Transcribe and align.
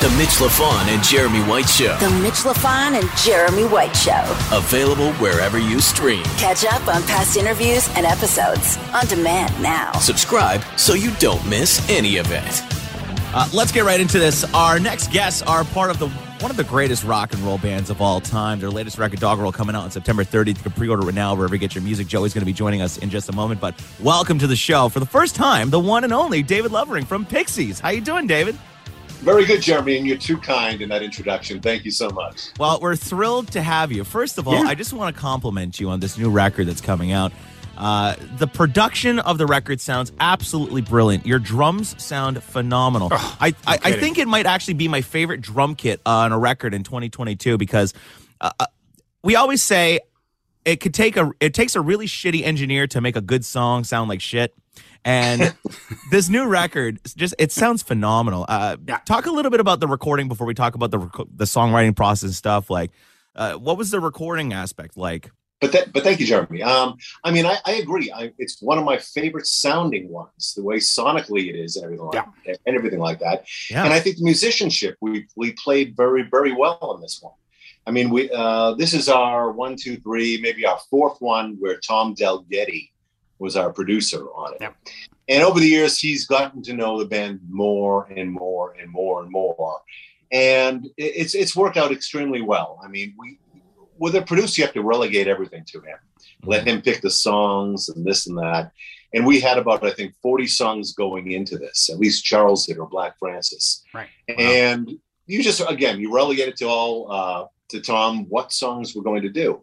The 0.00 0.10
Mitch 0.10 0.36
Lafon 0.38 0.86
and 0.88 1.02
Jeremy 1.02 1.40
White 1.48 1.68
Show. 1.68 1.96
The 1.98 2.10
Mitch 2.20 2.44
Lafon 2.44 3.00
and 3.00 3.08
Jeremy 3.18 3.64
White 3.64 3.96
Show. 3.96 4.22
Available 4.52 5.12
wherever 5.14 5.58
you 5.58 5.80
stream. 5.80 6.22
Catch 6.36 6.64
up 6.66 6.86
on 6.86 7.02
past 7.04 7.36
interviews 7.36 7.88
and 7.96 8.04
episodes 8.04 8.76
on 8.92 9.06
demand 9.06 9.60
now. 9.62 9.92
Subscribe 9.92 10.62
so 10.76 10.92
you 10.94 11.10
don't 11.14 11.44
miss 11.48 11.88
any 11.88 12.18
of 12.18 12.30
it. 12.30 12.62
Uh, 13.34 13.48
let's 13.54 13.72
get 13.72 13.84
right 13.84 13.98
into 14.00 14.18
this. 14.18 14.44
Our 14.54 14.78
next 14.78 15.10
guests 15.12 15.42
are 15.42 15.64
part 15.64 15.90
of 15.90 15.98
the 15.98 16.08
one 16.40 16.50
of 16.50 16.58
the 16.58 16.64
greatest 16.64 17.02
rock 17.02 17.32
and 17.32 17.42
roll 17.42 17.56
bands 17.56 17.88
of 17.88 18.02
all 18.02 18.20
time. 18.20 18.60
Their 18.60 18.68
latest 18.70 18.98
record, 18.98 19.18
Doggerel, 19.20 19.52
coming 19.52 19.74
out 19.74 19.84
on 19.84 19.90
September 19.90 20.22
30th. 20.22 20.48
You 20.58 20.62
can 20.62 20.72
pre-order 20.72 21.08
it 21.08 21.14
now 21.14 21.34
wherever 21.34 21.54
you 21.54 21.58
get 21.58 21.74
your 21.74 21.82
music. 21.82 22.06
Joey's 22.06 22.34
going 22.34 22.42
to 22.42 22.46
be 22.46 22.52
joining 22.52 22.82
us 22.82 22.98
in 22.98 23.08
just 23.08 23.30
a 23.30 23.32
moment. 23.32 23.58
But 23.58 23.74
welcome 24.02 24.38
to 24.40 24.46
the 24.46 24.54
show 24.54 24.90
for 24.90 25.00
the 25.00 25.06
first 25.06 25.34
time, 25.34 25.70
the 25.70 25.80
one 25.80 26.04
and 26.04 26.12
only 26.12 26.42
David 26.42 26.72
Lovering 26.72 27.06
from 27.06 27.24
Pixies. 27.24 27.80
How 27.80 27.88
you 27.88 28.02
doing, 28.02 28.26
David? 28.26 28.56
Very 29.20 29.44
good, 29.44 29.60
Jeremy, 29.62 29.96
and 29.98 30.06
you're 30.06 30.16
too 30.16 30.36
kind 30.38 30.80
in 30.80 30.88
that 30.90 31.02
introduction. 31.02 31.60
Thank 31.60 31.84
you 31.84 31.90
so 31.90 32.10
much. 32.10 32.50
Well, 32.58 32.78
we're 32.80 32.96
thrilled 32.96 33.50
to 33.52 33.62
have 33.62 33.90
you. 33.90 34.04
First 34.04 34.38
of 34.38 34.46
all, 34.46 34.54
Yeah. 34.54 34.70
I 34.70 34.74
just 34.74 34.92
want 34.92 35.14
to 35.14 35.20
compliment 35.20 35.80
you 35.80 35.88
on 35.90 36.00
this 36.00 36.16
new 36.16 36.30
record 36.30 36.68
that's 36.68 36.80
coming 36.80 37.12
out. 37.12 37.32
Uh, 37.76 38.14
the 38.38 38.46
production 38.46 39.18
of 39.18 39.36
the 39.36 39.46
record 39.46 39.80
sounds 39.80 40.10
absolutely 40.20 40.80
brilliant. 40.80 41.26
Your 41.26 41.38
drums 41.38 42.00
sound 42.02 42.42
phenomenal. 42.42 43.08
I, 43.12 43.54
I, 43.66 43.78
I 43.82 43.92
think 43.92 44.18
it 44.18 44.26
might 44.28 44.46
actually 44.46 44.74
be 44.74 44.88
my 44.88 45.02
favorite 45.02 45.42
drum 45.42 45.74
kit 45.74 46.00
uh, 46.06 46.10
on 46.10 46.32
a 46.32 46.38
record 46.38 46.72
in 46.72 46.84
2022 46.84 47.58
because 47.58 47.92
uh, 48.40 48.50
uh, 48.58 48.66
we 49.22 49.36
always 49.36 49.62
say 49.62 50.00
it 50.64 50.76
could 50.80 50.94
take 50.94 51.16
a 51.16 51.32
it 51.40 51.52
takes 51.52 51.76
a 51.76 51.80
really 51.80 52.06
shitty 52.06 52.42
engineer 52.44 52.86
to 52.86 53.00
make 53.00 53.16
a 53.16 53.20
good 53.20 53.44
song 53.44 53.84
sound 53.84 54.08
like 54.08 54.20
shit. 54.22 54.54
And 55.04 55.54
this 56.10 56.28
new 56.28 56.46
record 56.46 57.00
just 57.16 57.34
it 57.38 57.52
sounds 57.52 57.82
phenomenal. 57.82 58.44
Uh, 58.48 58.76
Yeah. 58.86 58.98
Talk 58.98 59.26
a 59.26 59.30
little 59.30 59.50
bit 59.50 59.60
about 59.60 59.80
the 59.80 59.86
recording 59.88 60.28
before 60.28 60.46
we 60.46 60.54
talk 60.54 60.74
about 60.74 60.90
the 60.90 60.98
reco- 60.98 61.28
the 61.34 61.44
songwriting 61.44 61.94
process 61.94 62.24
and 62.24 62.34
stuff. 62.34 62.70
Like, 62.70 62.90
uh, 63.34 63.54
what 63.54 63.78
was 63.78 63.90
the 63.90 64.00
recording 64.00 64.52
aspect 64.52 64.96
like? 64.96 65.30
But 65.60 65.72
that, 65.72 65.92
but 65.92 66.02
thank 66.02 66.20
you, 66.20 66.26
Jeremy. 66.26 66.62
Um, 66.62 66.98
I 67.24 67.30
mean, 67.30 67.46
I, 67.46 67.56
I 67.64 67.72
agree. 67.74 68.12
I, 68.12 68.30
it's 68.36 68.60
one 68.60 68.76
of 68.76 68.84
my 68.84 68.98
favorite 68.98 69.46
sounding 69.46 70.10
ones. 70.10 70.52
The 70.54 70.62
way 70.62 70.76
sonically 70.76 71.48
it 71.48 71.56
is, 71.56 71.76
and 71.76 71.84
everything 71.84 72.06
like 72.06 72.26
and 72.44 72.76
everything 72.76 72.98
like 72.98 73.20
that. 73.20 73.46
Yeah. 73.70 73.84
And 73.84 73.94
I 73.94 74.00
think 74.00 74.18
the 74.18 74.24
musicianship 74.24 74.96
we 75.00 75.26
we 75.34 75.52
played 75.52 75.96
very 75.96 76.22
very 76.22 76.52
well 76.52 76.78
on 76.82 77.00
this 77.00 77.20
one. 77.22 77.32
I 77.86 77.90
mean, 77.90 78.10
we 78.10 78.30
uh, 78.30 78.74
this 78.74 78.92
is 78.92 79.08
our 79.08 79.50
one, 79.50 79.76
two, 79.76 79.96
three, 79.96 80.38
maybe 80.42 80.66
our 80.66 80.78
fourth 80.90 81.20
one 81.20 81.56
where 81.58 81.78
Tom 81.78 82.14
Dalgety 82.14 82.90
was 83.38 83.56
our 83.56 83.72
producer 83.72 84.26
on 84.34 84.54
it. 84.54 84.58
Yep. 84.60 84.76
And 85.28 85.42
over 85.42 85.60
the 85.60 85.68
years, 85.68 85.98
he's 85.98 86.26
gotten 86.26 86.62
to 86.62 86.72
know 86.72 86.98
the 86.98 87.06
band 87.06 87.40
more 87.48 88.04
and 88.04 88.30
more 88.30 88.74
and 88.80 88.90
more 88.90 89.22
and 89.22 89.30
more, 89.30 89.80
and 90.30 90.88
it's 90.96 91.34
it's 91.34 91.56
worked 91.56 91.76
out 91.76 91.90
extremely 91.92 92.42
well. 92.42 92.80
I 92.82 92.88
mean, 92.88 93.14
we 93.18 93.38
with 93.98 94.14
a 94.14 94.22
producer, 94.22 94.60
you 94.60 94.66
have 94.66 94.74
to 94.74 94.82
relegate 94.82 95.28
everything 95.28 95.64
to 95.66 95.80
him. 95.80 95.98
Let 96.44 96.66
him 96.66 96.82
pick 96.82 97.00
the 97.00 97.10
songs 97.10 97.88
and 97.88 98.04
this 98.04 98.26
and 98.26 98.36
that. 98.38 98.72
And 99.14 99.26
we 99.26 99.40
had 99.40 99.58
about, 99.58 99.84
I 99.84 99.90
think, 99.90 100.14
40 100.22 100.46
songs 100.46 100.92
going 100.92 101.32
into 101.32 101.56
this. 101.56 101.88
At 101.90 101.98
least 101.98 102.24
Charles 102.24 102.66
did, 102.66 102.78
or 102.78 102.88
Black 102.88 103.18
Francis. 103.18 103.84
Right. 103.94 104.08
And 104.28 104.90
you 105.26 105.42
just, 105.42 105.62
again, 105.68 106.00
you 106.00 106.14
relegate 106.14 106.48
it 106.48 106.56
to 106.58 106.66
all, 106.66 107.10
uh, 107.10 107.46
to 107.70 107.80
Tom, 107.80 108.26
what 108.28 108.52
songs 108.52 108.94
we're 108.94 109.02
going 109.02 109.22
to 109.22 109.30
do. 109.30 109.62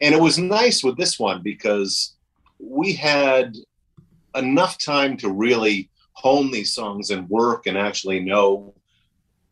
And 0.00 0.14
it 0.14 0.20
was 0.20 0.38
nice 0.38 0.82
with 0.82 0.96
this 0.96 1.18
one 1.18 1.42
because 1.42 2.15
we 2.58 2.92
had 2.92 3.56
enough 4.34 4.78
time 4.78 5.16
to 5.18 5.30
really 5.30 5.90
hone 6.12 6.50
these 6.50 6.74
songs 6.74 7.10
and 7.10 7.28
work 7.28 7.66
and 7.66 7.76
actually 7.76 8.20
know 8.20 8.74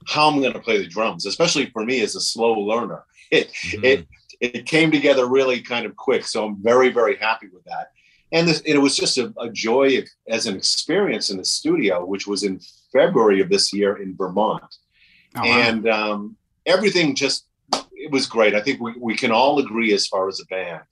how 0.06 0.28
I'm 0.28 0.40
going 0.40 0.52
to 0.52 0.60
play 0.60 0.78
the 0.78 0.86
drums, 0.86 1.26
especially 1.26 1.66
for 1.66 1.84
me 1.84 2.00
as 2.00 2.14
a 2.14 2.20
slow 2.20 2.52
learner. 2.52 3.04
It, 3.30 3.50
it, 3.82 4.06
it 4.40 4.66
came 4.66 4.90
together 4.90 5.26
really 5.26 5.60
kind 5.60 5.86
of 5.86 5.96
quick. 5.96 6.26
So 6.26 6.44
I'm 6.44 6.62
very, 6.62 6.90
very 6.90 7.16
happy 7.16 7.48
with 7.52 7.64
that. 7.64 7.90
And 8.32 8.46
this, 8.46 8.60
it 8.60 8.78
was 8.78 8.96
just 8.96 9.16
a, 9.18 9.32
a 9.40 9.50
joy 9.50 10.02
as 10.28 10.46
an 10.46 10.56
experience 10.56 11.30
in 11.30 11.38
the 11.38 11.44
studio, 11.44 12.04
which 12.04 12.26
was 12.26 12.42
in 12.42 12.60
February 12.92 13.40
of 13.40 13.48
this 13.48 13.72
year 13.72 13.96
in 13.96 14.16
Vermont 14.16 14.62
Oh, 15.36 15.40
wow. 15.40 15.46
and 15.46 15.88
um, 15.88 16.36
everything 16.66 17.14
just 17.14 17.46
it 17.92 18.10
was 18.10 18.26
great. 18.26 18.54
I 18.54 18.60
think 18.60 18.80
we, 18.80 18.94
we 18.98 19.16
can 19.16 19.32
all 19.32 19.58
agree 19.58 19.92
as 19.94 20.06
far 20.06 20.28
as 20.28 20.40
a 20.40 20.46
band 20.46 20.82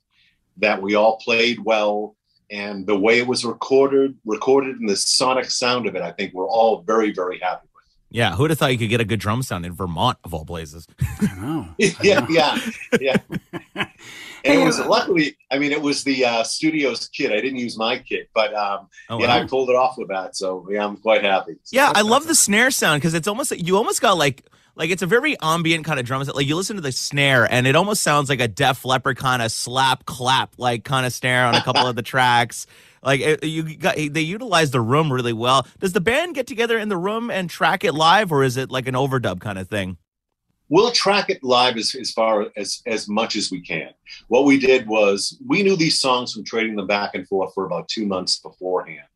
that 0.58 0.82
we 0.82 0.94
all 0.94 1.16
played 1.18 1.60
well 1.60 2.16
and 2.50 2.86
the 2.86 2.98
way 2.98 3.18
it 3.18 3.26
was 3.26 3.44
recorded 3.44 4.16
recorded 4.24 4.78
and 4.78 4.88
the 4.88 4.96
sonic 4.96 5.50
sound 5.50 5.86
of 5.86 5.96
it, 5.96 6.02
I 6.02 6.12
think 6.12 6.34
we're 6.34 6.48
all 6.48 6.82
very, 6.82 7.12
very 7.12 7.38
happy 7.38 7.66
with 7.74 7.84
Yeah, 8.10 8.36
who'd 8.36 8.50
have 8.50 8.58
thought 8.58 8.72
you 8.72 8.78
could 8.78 8.90
get 8.90 9.00
a 9.00 9.04
good 9.04 9.20
drum 9.20 9.42
sound 9.42 9.64
in 9.64 9.72
Vermont 9.72 10.18
of 10.24 10.34
all 10.34 10.44
places? 10.44 10.86
I 11.20 11.40
know. 11.40 11.68
with. 11.78 12.04
yeah, 12.04 12.26
yeah, 12.28 12.58
yeah. 13.00 13.16
And 14.44 14.54
Hey, 14.54 14.62
it 14.62 14.66
was 14.66 14.80
uh, 14.80 14.88
luckily, 14.88 15.36
I 15.52 15.58
mean, 15.60 15.70
it 15.70 15.80
was 15.80 16.02
the 16.02 16.24
uh, 16.24 16.42
studio's 16.42 17.06
kit. 17.06 17.30
I 17.30 17.40
didn't 17.40 17.60
use 17.60 17.78
my 17.78 17.98
kit, 17.98 18.28
but 18.34 18.52
um, 18.54 18.88
Oh, 19.08 19.20
yeah, 19.20 19.28
wow. 19.28 19.44
I 19.44 19.46
pulled 19.46 19.70
it 19.70 19.76
off 19.76 19.96
with 19.96 20.08
that. 20.08 20.34
So 20.34 20.66
yeah, 20.68 20.84
I'm 20.84 20.96
quite 20.96 21.22
happy. 21.22 21.52
Yeah, 21.70 21.92
I 21.94 22.02
love 22.02 22.26
the 22.26 22.34
snare 22.34 22.72
sound 22.72 23.00
because 23.00 23.14
it's 23.14 23.28
almost 23.28 23.56
you 23.56 23.76
almost 23.76 24.00
got 24.02 24.18
like 24.18 24.44
like 24.74 24.90
it's 24.90 25.02
a 25.02 25.06
very 25.06 25.36
ambient 25.40 25.84
kind 25.84 26.00
of 26.00 26.06
drum 26.06 26.24
set. 26.24 26.34
Like 26.34 26.46
you 26.46 26.56
listen 26.56 26.76
to 26.76 26.82
the 26.82 26.92
snare 26.92 27.50
and 27.50 27.66
it 27.66 27.76
almost 27.76 28.02
sounds 28.02 28.28
like 28.28 28.40
a 28.40 28.48
Def 28.48 28.84
Leppard 28.84 29.16
kind 29.16 29.42
of 29.42 29.52
slap 29.52 30.06
clap 30.06 30.54
like 30.58 30.84
kind 30.84 31.06
of 31.06 31.12
snare 31.12 31.46
on 31.46 31.54
a 31.54 31.62
couple 31.62 31.86
of 31.86 31.96
the 31.96 32.02
tracks. 32.02 32.66
Like 33.02 33.20
it, 33.20 33.44
you 33.44 33.76
got 33.76 33.96
they 33.96 34.20
utilize 34.20 34.70
the 34.70 34.80
room 34.80 35.12
really 35.12 35.32
well. 35.32 35.66
Does 35.80 35.92
the 35.92 36.00
band 36.00 36.34
get 36.34 36.46
together 36.46 36.78
in 36.78 36.88
the 36.88 36.96
room 36.96 37.30
and 37.30 37.50
track 37.50 37.84
it 37.84 37.92
live, 37.92 38.32
or 38.32 38.42
is 38.42 38.56
it 38.56 38.70
like 38.70 38.86
an 38.86 38.94
overdub 38.94 39.40
kind 39.40 39.58
of 39.58 39.68
thing? 39.68 39.98
we'll 40.72 40.90
track 40.90 41.28
it 41.28 41.44
live 41.44 41.76
as, 41.76 41.94
as 41.94 42.10
far 42.12 42.46
as 42.56 42.82
as 42.86 43.06
much 43.06 43.36
as 43.36 43.50
we 43.50 43.60
can 43.60 43.90
what 44.28 44.44
we 44.44 44.58
did 44.58 44.86
was 44.86 45.38
we 45.46 45.62
knew 45.62 45.76
these 45.76 46.00
songs 46.00 46.32
from 46.32 46.42
trading 46.44 46.76
them 46.76 46.86
back 46.86 47.14
and 47.14 47.28
forth 47.28 47.52
for 47.52 47.66
about 47.66 47.86
two 47.88 48.06
months 48.06 48.38
beforehand 48.38 49.06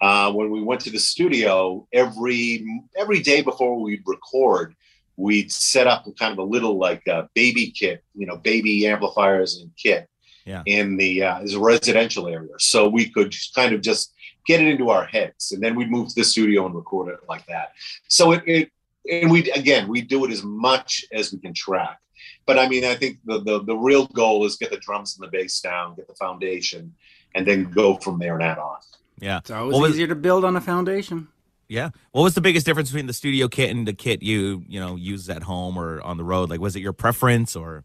uh, 0.00 0.32
when 0.32 0.50
we 0.50 0.62
went 0.62 0.80
to 0.80 0.90
the 0.90 0.98
studio 0.98 1.86
every 1.92 2.64
every 2.96 3.20
day 3.20 3.42
before 3.42 3.78
we'd 3.80 4.02
record 4.06 4.74
we'd 5.16 5.50
set 5.52 5.86
up 5.86 6.04
kind 6.18 6.32
of 6.32 6.38
a 6.38 6.42
little 6.42 6.76
like 6.78 7.06
uh, 7.08 7.24
baby 7.34 7.70
kit 7.70 8.02
you 8.14 8.26
know 8.26 8.36
baby 8.36 8.86
amplifiers 8.86 9.58
and 9.60 9.70
kit 9.76 10.08
Yeah. 10.44 10.62
in 10.66 10.96
the 10.96 11.22
uh, 11.22 11.38
as 11.40 11.54
a 11.54 11.60
residential 11.60 12.26
area 12.28 12.54
so 12.58 12.88
we 12.88 13.08
could 13.10 13.30
just 13.30 13.54
kind 13.54 13.74
of 13.74 13.80
just 13.80 14.12
get 14.46 14.60
it 14.60 14.66
into 14.68 14.90
our 14.90 15.04
heads 15.04 15.52
and 15.52 15.62
then 15.62 15.74
we'd 15.74 15.90
move 15.90 16.08
to 16.08 16.14
the 16.16 16.24
studio 16.24 16.66
and 16.66 16.74
record 16.74 17.08
it 17.14 17.20
like 17.28 17.46
that 17.46 17.72
so 18.08 18.32
it, 18.32 18.42
it 18.46 18.70
and 19.10 19.30
we 19.30 19.50
again 19.52 19.88
we 19.88 20.00
do 20.02 20.24
it 20.24 20.30
as 20.30 20.42
much 20.42 21.04
as 21.12 21.32
we 21.32 21.38
can 21.38 21.54
track 21.54 21.98
but 22.46 22.58
i 22.58 22.68
mean 22.68 22.84
i 22.84 22.94
think 22.94 23.18
the, 23.24 23.40
the 23.42 23.62
the 23.64 23.76
real 23.76 24.06
goal 24.08 24.44
is 24.44 24.56
get 24.56 24.70
the 24.70 24.76
drums 24.78 25.16
and 25.16 25.26
the 25.26 25.30
bass 25.30 25.60
down 25.60 25.94
get 25.94 26.06
the 26.08 26.14
foundation 26.14 26.92
and 27.34 27.46
then 27.46 27.64
go 27.70 27.96
from 27.96 28.18
there 28.18 28.34
and 28.34 28.42
add 28.42 28.58
on 28.58 28.76
Yeah. 29.20 29.38
It's 29.38 29.50
always 29.50 29.72
What 29.74 29.82
was- 29.82 29.92
easier 29.92 30.08
to 30.08 30.14
build 30.14 30.44
on 30.44 30.56
a 30.56 30.60
foundation. 30.60 31.28
Yeah. 31.74 31.90
What 32.12 32.22
was 32.22 32.34
the 32.34 32.40
biggest 32.40 32.64
difference 32.66 32.90
between 32.90 33.06
the 33.06 33.12
studio 33.12 33.48
kit 33.48 33.70
and 33.70 33.86
the 33.86 33.92
kit 33.94 34.22
you 34.22 34.64
you 34.68 34.78
know 34.78 34.94
use 34.96 35.28
at 35.28 35.42
home 35.42 35.76
or 35.76 36.00
on 36.02 36.16
the 36.16 36.24
road? 36.24 36.48
Like, 36.50 36.60
was 36.60 36.76
it 36.76 36.80
your 36.80 36.92
preference 36.92 37.56
or? 37.56 37.84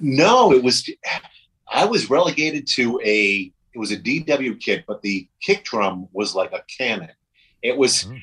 no 0.00 0.52
it 0.54 0.62
was 0.64 0.88
i 1.70 1.84
was 1.84 2.08
relegated 2.08 2.66
to 2.66 2.98
a 3.04 3.52
it 3.74 3.78
was 3.78 3.92
a 3.92 3.96
dw 3.98 4.58
kit 4.58 4.84
but 4.88 5.02
the 5.02 5.28
kick 5.42 5.64
drum 5.64 6.08
was 6.12 6.34
like 6.34 6.50
a 6.54 6.62
cannon 6.78 7.10
it 7.62 7.76
was 7.76 8.04
Hmm. 8.04 8.16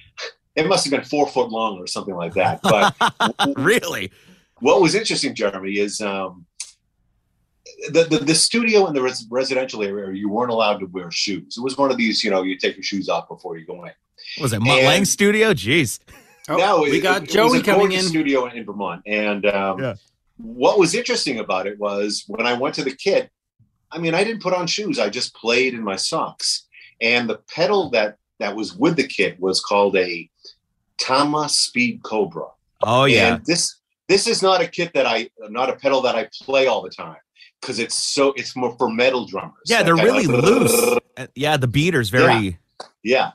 it 0.56 0.68
must 0.68 0.84
have 0.86 0.90
been 0.92 1.04
four 1.04 1.28
foot 1.28 1.50
long 1.52 1.78
or 1.78 1.86
something 1.86 2.16
like 2.16 2.34
that 2.34 2.60
but 2.64 2.96
really? 3.58 4.12
what 4.62 4.82
was 4.82 4.96
interesting, 4.96 5.36
Jeremy, 5.36 5.74
is 5.78 6.02
um, 6.02 6.46
the, 7.90 8.06
the 8.06 8.18
the 8.20 8.36
studio 8.36 8.88
in 8.88 8.94
the 8.94 9.02
res- 9.02 9.28
residential 9.30 9.84
area. 9.84 10.16
You 10.18 10.30
weren't 10.30 10.52
allowed 10.52 10.80
to 10.80 10.86
wear 10.88 11.12
shoes. 11.12 11.56
It 11.58 11.62
was 11.62 11.78
one 11.78 11.92
of 11.92 11.98
these, 11.98 12.24
you 12.24 12.32
know, 12.32 12.42
you 12.44 12.58
take 12.58 12.76
your 12.78 12.84
shoes 12.84 13.10
off 13.10 13.28
before 13.28 13.58
you 13.58 13.66
go 13.66 13.84
in. 13.86 13.92
Was 14.42 14.54
it 14.54 14.60
Mutt 14.62 14.84
Lange 14.84 15.06
Studio? 15.06 15.54
Jeez. 15.54 16.00
Oh, 16.50 16.58
no, 16.58 16.82
we 16.82 16.98
it- 16.98 17.02
got 17.02 17.24
it, 17.24 17.30
Joey 17.30 17.52
was 17.52 17.62
a 17.62 17.64
coming 17.64 17.92
in. 17.94 18.02
Studio 18.04 18.46
in 18.48 18.66
Vermont, 18.66 19.02
and 19.06 19.46
um, 19.46 19.80
Yeah. 19.82 19.94
what 20.38 20.78
was 20.80 20.94
interesting 20.96 21.40
about 21.40 21.68
it 21.68 21.80
was 21.80 22.24
when 22.28 22.46
I 22.46 22.54
went 22.54 22.76
to 22.76 22.84
the 22.84 22.96
kit. 22.96 23.30
I 23.92 23.98
mean, 24.00 24.14
I 24.16 24.24
didn't 24.24 24.42
put 24.42 24.54
on 24.54 24.66
shoes. 24.68 25.00
I 25.00 25.10
just 25.10 25.34
played 25.36 25.74
in 25.74 25.84
my 25.84 25.96
socks, 25.96 26.66
and 27.00 27.30
the 27.30 27.40
pedal 27.56 27.90
that 27.92 28.18
that 28.40 28.56
was 28.56 28.76
with 28.76 28.96
the 28.98 29.08
kit 29.08 29.40
was 29.40 29.62
called 29.62 29.96
a 29.96 30.30
Tama 30.98 31.48
Speed 31.50 32.02
Cobra. 32.04 32.48
Oh 32.82 33.06
yeah. 33.06 33.36
And 33.36 33.46
this 33.46 33.80
this 34.10 34.28
is 34.28 34.42
not 34.42 34.62
a 34.62 34.68
kit 34.68 34.92
that 34.94 35.06
I 35.06 35.30
not 35.50 35.70
a 35.70 35.76
pedal 35.76 36.02
that 36.02 36.16
I 36.16 36.28
play 36.42 36.68
all 36.68 36.82
the 36.82 36.90
time 36.90 37.18
because 37.62 37.80
it's 37.80 37.96
so 37.96 38.34
it's 38.36 38.56
more 38.56 38.76
for 38.78 38.90
metal 38.90 39.26
drummers. 39.26 39.54
Yeah, 39.68 39.78
That 39.84 39.86
they're 39.86 39.96
kind 39.96 40.10
of 40.10 40.16
really 40.16 40.28
like- 40.28 40.44
loose. 40.44 41.00
Uh, 41.16 41.28
Yeah, 41.36 41.58
the 41.58 41.68
beater's 41.68 42.10
very. 42.10 42.58
Yeah, 43.04 43.34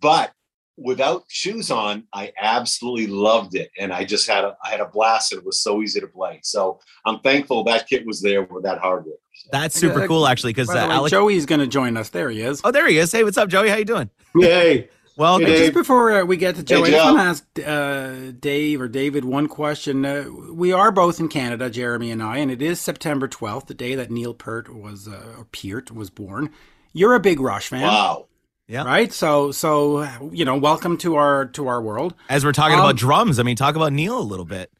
but 0.00 0.32
without 0.76 1.24
shoes 1.28 1.70
on, 1.70 2.04
I 2.12 2.32
absolutely 2.40 3.06
loved 3.06 3.54
it, 3.54 3.70
and 3.78 3.92
I 3.92 4.04
just 4.04 4.28
had 4.28 4.44
a 4.44 4.56
I 4.64 4.70
had 4.70 4.80
a 4.80 4.86
blast. 4.86 5.32
And 5.32 5.40
it 5.40 5.46
was 5.46 5.62
so 5.62 5.82
easy 5.82 6.00
to 6.00 6.06
play. 6.06 6.40
So 6.42 6.80
I'm 7.04 7.20
thankful 7.20 7.64
that 7.64 7.88
kit 7.88 8.06
was 8.06 8.20
there 8.20 8.42
with 8.42 8.64
that 8.64 8.78
hardware. 8.78 9.16
That's 9.52 9.78
super 9.78 10.06
cool, 10.06 10.26
actually, 10.26 10.52
because 10.52 10.68
By 10.68 10.74
the 10.74 10.84
uh, 10.84 10.88
way, 10.88 10.94
Alex. 10.94 11.10
Joey's 11.10 11.46
going 11.46 11.60
to 11.60 11.66
join 11.66 11.96
us. 11.96 12.10
There 12.10 12.30
he 12.30 12.42
is. 12.42 12.60
Oh, 12.62 12.70
there 12.70 12.86
he 12.86 12.98
is. 12.98 13.10
Hey, 13.10 13.24
what's 13.24 13.38
up, 13.38 13.48
Joey? 13.48 13.68
How 13.68 13.76
you 13.76 13.84
doing? 13.84 14.10
Yay. 14.34 14.88
Well, 15.16 15.38
Hey. 15.38 15.58
Just 15.58 15.74
before 15.74 16.12
uh, 16.12 16.24
we 16.24 16.38
get 16.38 16.54
to 16.54 16.62
Joe, 16.62 16.82
I 16.82 16.90
just 16.90 17.04
want 17.04 17.44
to 17.54 17.68
ask 17.68 17.68
uh, 17.68 18.32
Dave 18.40 18.80
or 18.80 18.88
David 18.88 19.26
one 19.26 19.48
question. 19.48 20.06
Uh, 20.06 20.24
we 20.50 20.72
are 20.72 20.90
both 20.90 21.20
in 21.20 21.28
Canada, 21.28 21.68
Jeremy 21.68 22.10
and 22.10 22.22
I, 22.22 22.38
and 22.38 22.50
it 22.50 22.62
is 22.62 22.80
September 22.80 23.28
12th, 23.28 23.66
the 23.66 23.74
day 23.74 23.94
that 23.96 24.10
Neil 24.10 24.32
Peart 24.32 24.74
was, 24.74 25.06
uh, 25.06 25.34
or 25.36 25.44
Peart 25.52 25.90
was 25.90 26.08
born. 26.08 26.48
You're 26.94 27.14
a 27.14 27.20
big 27.20 27.38
Rush 27.38 27.68
fan, 27.68 27.82
Wow. 27.82 28.28
Yeah. 28.70 28.84
right? 28.84 29.12
So, 29.12 29.50
so 29.50 30.08
you 30.30 30.44
know, 30.44 30.56
welcome 30.56 30.96
to 30.98 31.16
our 31.16 31.46
to 31.46 31.66
our 31.66 31.82
world. 31.82 32.14
as 32.28 32.44
we're 32.44 32.52
talking 32.52 32.78
Um, 32.78 32.84
about 32.84 32.94
drums, 32.96 33.40
I 33.40 33.42
mean, 33.42 33.56
talk 33.56 33.74
about 33.74 33.92
Neil 33.92 34.16
a 34.16 34.22
little 34.22 34.44
bit. 34.44 34.70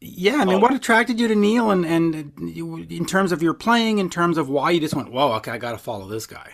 Yeah, 0.00 0.38
I 0.40 0.44
mean, 0.44 0.56
Oh. 0.56 0.58
what 0.58 0.74
attracted 0.74 1.20
you 1.20 1.28
to 1.28 1.36
Neil, 1.36 1.70
and 1.70 1.86
and 1.86 2.32
you, 2.40 2.78
in 2.78 3.06
terms 3.06 3.30
of 3.30 3.40
your 3.40 3.54
playing, 3.54 3.98
in 3.98 4.10
terms 4.10 4.36
of 4.38 4.48
why 4.48 4.72
you 4.72 4.80
just 4.80 4.94
went, 4.94 5.12
whoa, 5.12 5.34
okay, 5.34 5.52
I 5.52 5.58
got 5.58 5.72
to 5.72 5.78
follow 5.78 6.08
this 6.08 6.26
guy. 6.26 6.50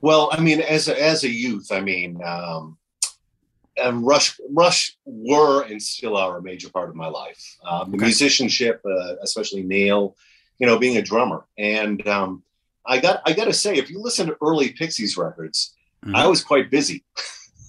Well, 0.00 0.30
I 0.32 0.38
mean, 0.40 0.60
as 0.60 0.86
a, 0.86 1.00
as 1.02 1.24
a 1.24 1.28
youth, 1.28 1.72
I 1.72 1.80
mean, 1.80 2.20
um, 2.24 2.78
and 3.76 4.06
Rush 4.06 4.38
Rush 4.50 4.96
were 5.04 5.62
and 5.62 5.82
still 5.82 6.16
are 6.16 6.38
a 6.38 6.42
major 6.42 6.70
part 6.70 6.90
of 6.90 6.94
my 6.94 7.08
life. 7.08 7.42
Um, 7.68 7.90
the 7.90 7.96
Okay. 7.96 8.06
musicianship, 8.06 8.80
uh, 8.86 9.14
especially 9.22 9.64
Neil, 9.64 10.14
you 10.60 10.66
know, 10.68 10.78
being 10.78 10.96
a 10.98 11.02
drummer, 11.02 11.44
and 11.58 12.06
um, 12.06 12.44
I 12.86 12.98
got 12.98 13.22
I 13.24 13.32
got 13.32 13.44
to 13.44 13.52
say, 13.52 13.76
if 13.76 13.90
you 13.90 14.00
listen 14.00 14.26
to 14.26 14.36
early 14.42 14.72
Pixies 14.72 15.16
records, 15.16 15.74
Mhm. 16.04 16.16
I 16.16 16.26
was 16.26 16.42
quite 16.42 16.70
busy. 16.70 17.04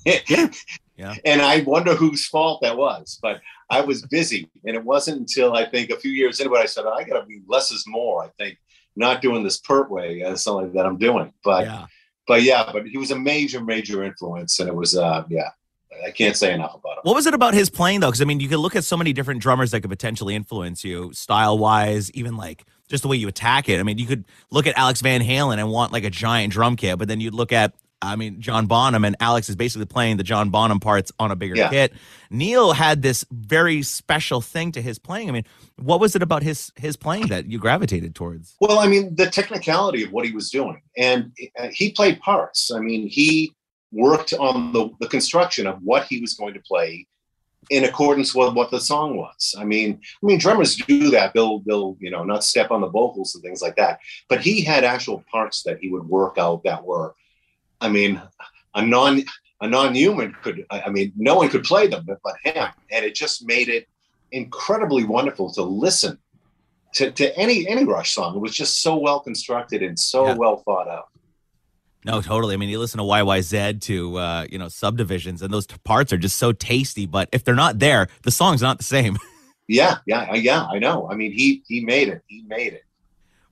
Yeah. 0.06 0.50
Yeah. 0.96 1.16
And 1.26 1.42
I 1.42 1.62
wonder 1.62 1.96
whose 1.96 2.28
fault 2.28 2.62
that 2.62 2.78
was, 2.78 3.18
but 3.20 3.42
I 3.68 3.82
was 3.82 4.04
busy, 4.04 4.48
and 4.64 4.76
it 4.76 4.84
wasn't 4.84 5.22
until 5.22 5.56
I 5.56 5.66
think 5.66 5.90
a 5.90 5.96
few 5.96 6.12
years 6.12 6.40
into 6.40 6.54
it, 6.54 6.60
I 6.60 6.66
said, 6.68 6.86
I 6.86 7.04
got 7.04 7.20
to 7.20 7.26
be 7.26 7.42
less 7.48 7.72
is 7.72 7.86
more. 7.88 8.24
I 8.24 8.30
think 8.38 8.60
not 8.96 9.22
doing 9.24 9.44
this 9.44 9.58
pert 9.58 9.90
way 9.90 10.22
as 10.22 10.44
something 10.44 10.72
that 10.74 10.86
I'm 10.86 11.00
doing, 11.00 11.34
but 11.44 11.66
yeah. 11.66 11.86
but 12.28 12.44
yeah, 12.44 12.70
but 12.72 12.86
he 12.86 13.00
was 13.00 13.10
a 13.10 13.18
major, 13.18 13.60
major 13.64 14.04
influence, 14.04 14.60
and 14.60 14.70
it 14.70 14.76
was 14.76 14.96
uh, 14.96 15.24
yeah, 15.30 15.50
I 16.06 16.12
can't 16.12 16.38
say 16.38 16.54
enough 16.54 16.76
about 16.76 16.98
him. 16.98 17.02
What 17.04 17.16
was 17.16 17.26
it 17.26 17.34
about 17.34 17.56
his 17.56 17.72
playing 17.72 18.02
though? 18.02 18.10
Because 18.10 18.22
I 18.22 18.26
mean, 18.26 18.40
you 18.40 18.48
could 18.48 18.60
look 18.60 18.76
at 18.76 18.84
so 18.84 18.96
many 18.96 19.14
different 19.14 19.42
drummers 19.42 19.72
that 19.72 19.82
could 19.82 19.90
potentially 19.90 20.36
influence 20.36 20.84
you, 20.84 21.12
style 21.12 21.58
wise, 21.58 22.12
even 22.12 22.38
like 22.38 22.66
just 22.90 23.02
the 23.04 23.08
way 23.08 23.18
you 23.18 23.28
attack 23.28 23.70
it. 23.70 23.80
I 23.80 23.84
mean, 23.84 23.98
you 23.98 24.06
could 24.06 24.26
look 24.52 24.68
at 24.68 24.78
Alex 24.78 25.02
Van 25.02 25.22
Halen 25.22 25.58
and 25.58 25.70
want 25.70 25.92
like 25.92 26.04
a 26.04 26.10
giant 26.10 26.54
drum 26.54 26.76
kit, 26.76 26.98
but 27.00 27.08
then 27.08 27.20
you'd 27.20 27.34
look 27.34 27.52
at, 27.52 27.74
I 28.02 28.18
mean, 28.18 28.42
John 28.42 28.66
Bonham 28.68 29.06
and 29.06 29.16
Alex 29.22 29.48
is 29.48 29.56
basically 29.56 29.86
playing 29.86 30.18
the 30.18 30.24
John 30.24 30.50
Bonham 30.50 30.80
parts 30.82 31.12
on 31.20 31.32
a 31.32 31.36
bigger 31.38 31.56
Yeah. 31.56 31.70
kit. 31.70 31.94
Neil 32.30 32.74
had 32.74 33.02
this 33.02 33.26
very 33.32 33.82
special 33.82 34.42
thing 34.42 34.74
to 34.74 34.82
his 34.82 35.00
playing. 35.00 35.30
I 35.30 35.32
mean, 35.32 35.46
what 35.78 36.02
was 36.02 36.14
it 36.16 36.22
about 36.22 36.44
his 36.44 36.72
his 36.76 36.98
playing 36.98 37.28
that 37.28 37.46
you 37.46 37.60
gravitated 37.60 38.14
towards? 38.14 38.56
Well, 38.60 38.80
I 38.80 38.88
mean, 38.88 39.16
the 39.16 39.28
technicality 39.30 40.04
of 40.04 40.12
what 40.12 40.26
he 40.26 40.32
was 40.34 40.50
doing, 40.50 40.82
and 40.98 41.32
uh, 41.58 41.70
he 41.72 41.92
played 41.92 42.20
parts. 42.20 42.72
I 42.72 42.80
mean, 42.80 43.08
he 43.08 43.54
worked 43.94 44.34
on 44.34 44.74
the, 44.74 44.90
the 45.00 45.08
construction 45.08 45.66
of 45.68 45.78
what 45.82 46.04
he 46.06 46.20
was 46.20 46.34
going 46.34 46.54
to 46.56 46.60
play 46.62 47.08
in 47.70 47.84
accordance 47.84 48.34
with 48.36 48.54
what 48.54 48.72
the 48.72 48.80
song 48.80 49.18
was. 49.18 49.56
I 49.58 49.64
mean, 49.64 50.00
I 50.22 50.26
mean, 50.26 50.38
drummers 50.38 50.76
do 50.76 51.10
that. 51.12 51.34
They'll 51.34 51.60
they'll 51.60 51.98
you 52.00 52.12
know 52.12 52.24
not 52.24 52.44
step 52.44 52.72
on 52.72 52.82
the 52.82 52.90
vocals 52.90 53.36
and 53.36 53.44
things 53.44 53.62
like 53.62 53.76
that. 53.78 54.00
But 54.30 54.42
he 54.42 54.62
had 54.62 54.84
actual 54.84 55.24
parts 55.32 55.64
that 55.64 55.80
he 55.80 55.90
would 55.90 56.08
work 56.08 56.38
out 56.38 56.64
that 56.64 56.84
were, 56.84 57.16
I 57.82 57.90
mean, 57.90 58.22
a 58.76 58.86
non 58.86 59.24
a 59.62 59.68
non-human 59.68 60.36
could. 60.42 60.66
I 60.70 60.90
mean, 60.90 61.14
no 61.16 61.36
one 61.36 61.50
could 61.50 61.64
play 61.64 61.88
them 61.88 62.04
but, 62.06 62.20
but 62.24 62.36
him, 62.44 62.68
and 62.92 63.06
it 63.06 63.16
just 63.16 63.46
made 63.46 63.70
it 63.70 63.88
incredibly 64.32 65.04
wonderful 65.04 65.52
to 65.54 65.62
listen 65.62 66.18
to, 66.96 67.12
to 67.12 67.38
any 67.38 67.68
any 67.68 67.86
Rush 67.86 68.14
song. 68.14 68.36
It 68.36 68.40
was 68.40 68.56
just 68.56 68.82
so 68.82 68.98
well 68.98 69.20
constructed 69.20 69.82
and 69.84 69.98
so 69.98 70.28
Yeah. 70.28 70.36
well 70.36 70.58
thought 70.58 70.88
out. 70.88 71.08
No, 72.06 72.22
totally. 72.22 72.54
I 72.54 72.58
mean, 72.58 72.70
you 72.70 72.80
listen 72.80 72.98
to 72.98 73.04
YYZ 73.04 73.82
to 73.82 74.18
uh, 74.18 74.48
you 74.50 74.58
know 74.58 74.68
subdivisions, 74.68 75.42
and 75.42 75.54
those 75.54 75.68
parts 75.68 76.12
are 76.12 76.18
just 76.18 76.38
so 76.38 76.52
tasty. 76.52 77.06
But 77.06 77.30
if 77.32 77.44
they're 77.44 77.56
not 77.56 77.80
there, 77.80 78.08
the 78.24 78.32
song's 78.32 78.62
not 78.62 78.78
the 78.78 78.84
same. 78.84 79.18
Yeah, 79.70 80.00
yeah, 80.06 80.34
yeah. 80.34 80.66
I 80.66 80.78
know. 80.78 81.08
I 81.10 81.16
mean, 81.16 81.32
he 81.32 81.64
he 81.66 81.86
made 81.86 82.10
it. 82.10 82.22
He 82.28 82.44
made 82.44 82.74
it. 82.74 82.84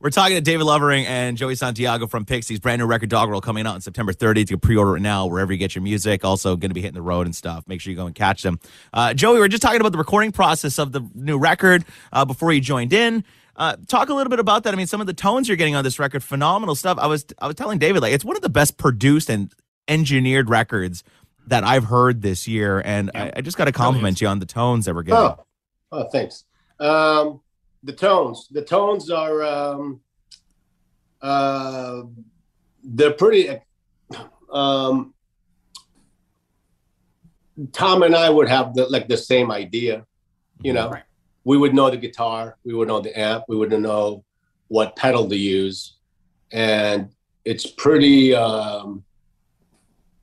We're 0.02 0.10
talking 0.10 0.36
to 0.36 0.42
David 0.42 0.64
Lovering 0.64 1.06
and 1.06 1.38
Joey 1.38 1.54
Santiago 1.54 2.08
from 2.08 2.26
Pixies. 2.26 2.60
Brand 2.60 2.80
new 2.80 2.88
record 2.88 3.10
Doggerel 3.10 3.40
coming 3.40 3.68
out 3.68 3.76
on 3.76 3.82
September 3.82 4.14
30th. 4.14 4.40
You 4.40 4.58
can 4.58 4.60
pre-order 4.60 4.98
it 4.98 5.02
now 5.02 5.28
wherever 5.28 5.52
you 5.52 5.60
get 5.60 5.76
your 5.76 5.84
music. 5.84 6.26
Also 6.26 6.56
going 6.56 6.72
to 6.72 6.74
be 6.74 6.82
hitting 6.82 6.96
the 6.96 7.04
road 7.04 7.28
and 7.28 7.36
stuff. 7.36 7.68
Make 7.68 7.82
sure 7.82 7.92
you 7.92 7.98
go 7.98 8.08
and 8.08 8.16
catch 8.16 8.42
them. 8.42 8.60
Uh, 8.92 9.14
Joey, 9.14 9.36
we 9.36 9.40
were 9.42 9.48
just 9.48 9.62
talking 9.62 9.80
about 9.80 9.92
the 9.92 10.00
recording 10.00 10.32
process 10.32 10.80
of 10.80 10.92
the 10.92 11.08
new 11.14 11.38
record 11.38 11.86
uh, 12.12 12.26
before 12.26 12.52
you 12.52 12.60
joined 12.60 12.94
in. 12.94 13.24
Uh, 13.62 13.76
talk 13.88 14.10
a 14.10 14.14
little 14.16 14.32
bit 14.32 14.40
about 14.40 14.64
that. 14.64 14.74
I 14.74 14.76
mean, 14.76 14.88
some 14.88 15.02
of 15.02 15.06
the 15.06 15.14
tones 15.14 15.48
you're 15.48 15.56
getting 15.56 15.76
on 15.76 15.84
this 15.84 16.00
record, 16.00 16.24
phenomenal 16.24 16.74
stuff. 16.74 16.98
I 17.00 17.06
was 17.06 17.28
I 17.38 17.46
was 17.46 17.56
telling 17.56 17.78
David 17.78 18.02
like 18.02 18.12
it's 18.12 18.26
one 18.26 18.36
of 18.36 18.42
the 18.42 18.50
best 18.50 18.80
produced 18.80 19.30
and 19.30 19.54
engineered 19.88 20.50
records 20.50 21.04
that 21.46 21.64
I've 21.64 21.84
heard 21.84 22.24
this 22.24 22.48
year, 22.48 22.82
and 22.84 23.12
I, 23.14 23.34
I 23.36 23.42
just 23.42 23.58
got 23.58 23.66
to 23.66 23.72
compliment 23.72 24.20
you 24.20 24.28
on 24.28 24.40
the 24.40 24.48
tones 24.48 24.86
that 24.86 24.96
we're 24.96 25.04
getting. 25.04 25.20
Oh, 25.20 25.46
oh, 25.92 26.10
thanks. 26.10 26.46
Um, 26.80 27.42
the 27.84 27.94
tones, 27.94 28.48
the 28.50 28.64
tones 28.64 29.12
are, 29.12 29.44
um, 29.44 30.02
uh, 31.22 32.02
they're 32.84 33.14
pretty. 33.14 33.60
Um, 34.52 35.14
Tom 37.74 38.02
and 38.02 38.16
I 38.16 38.28
would 38.28 38.50
have 38.50 38.74
the, 38.74 38.88
like 38.88 39.08
the 39.08 39.18
same 39.18 39.52
idea, 39.52 40.08
you 40.64 40.74
know. 40.74 40.90
Right. 40.90 41.04
We 41.44 41.58
would 41.58 41.74
know 41.74 41.90
the 41.90 41.98
guitar, 41.98 42.58
we 42.64 42.74
would 42.74 42.88
know 42.88 43.02
the 43.02 43.18
amp, 43.18 43.46
we 43.48 43.58
would 43.58 43.72
know 43.72 44.24
what 44.68 44.96
pedal 44.96 45.28
to 45.30 45.36
use, 45.36 45.98
and 46.52 47.10
it's 47.46 47.66
pretty. 47.66 48.34
Um, 48.36 49.04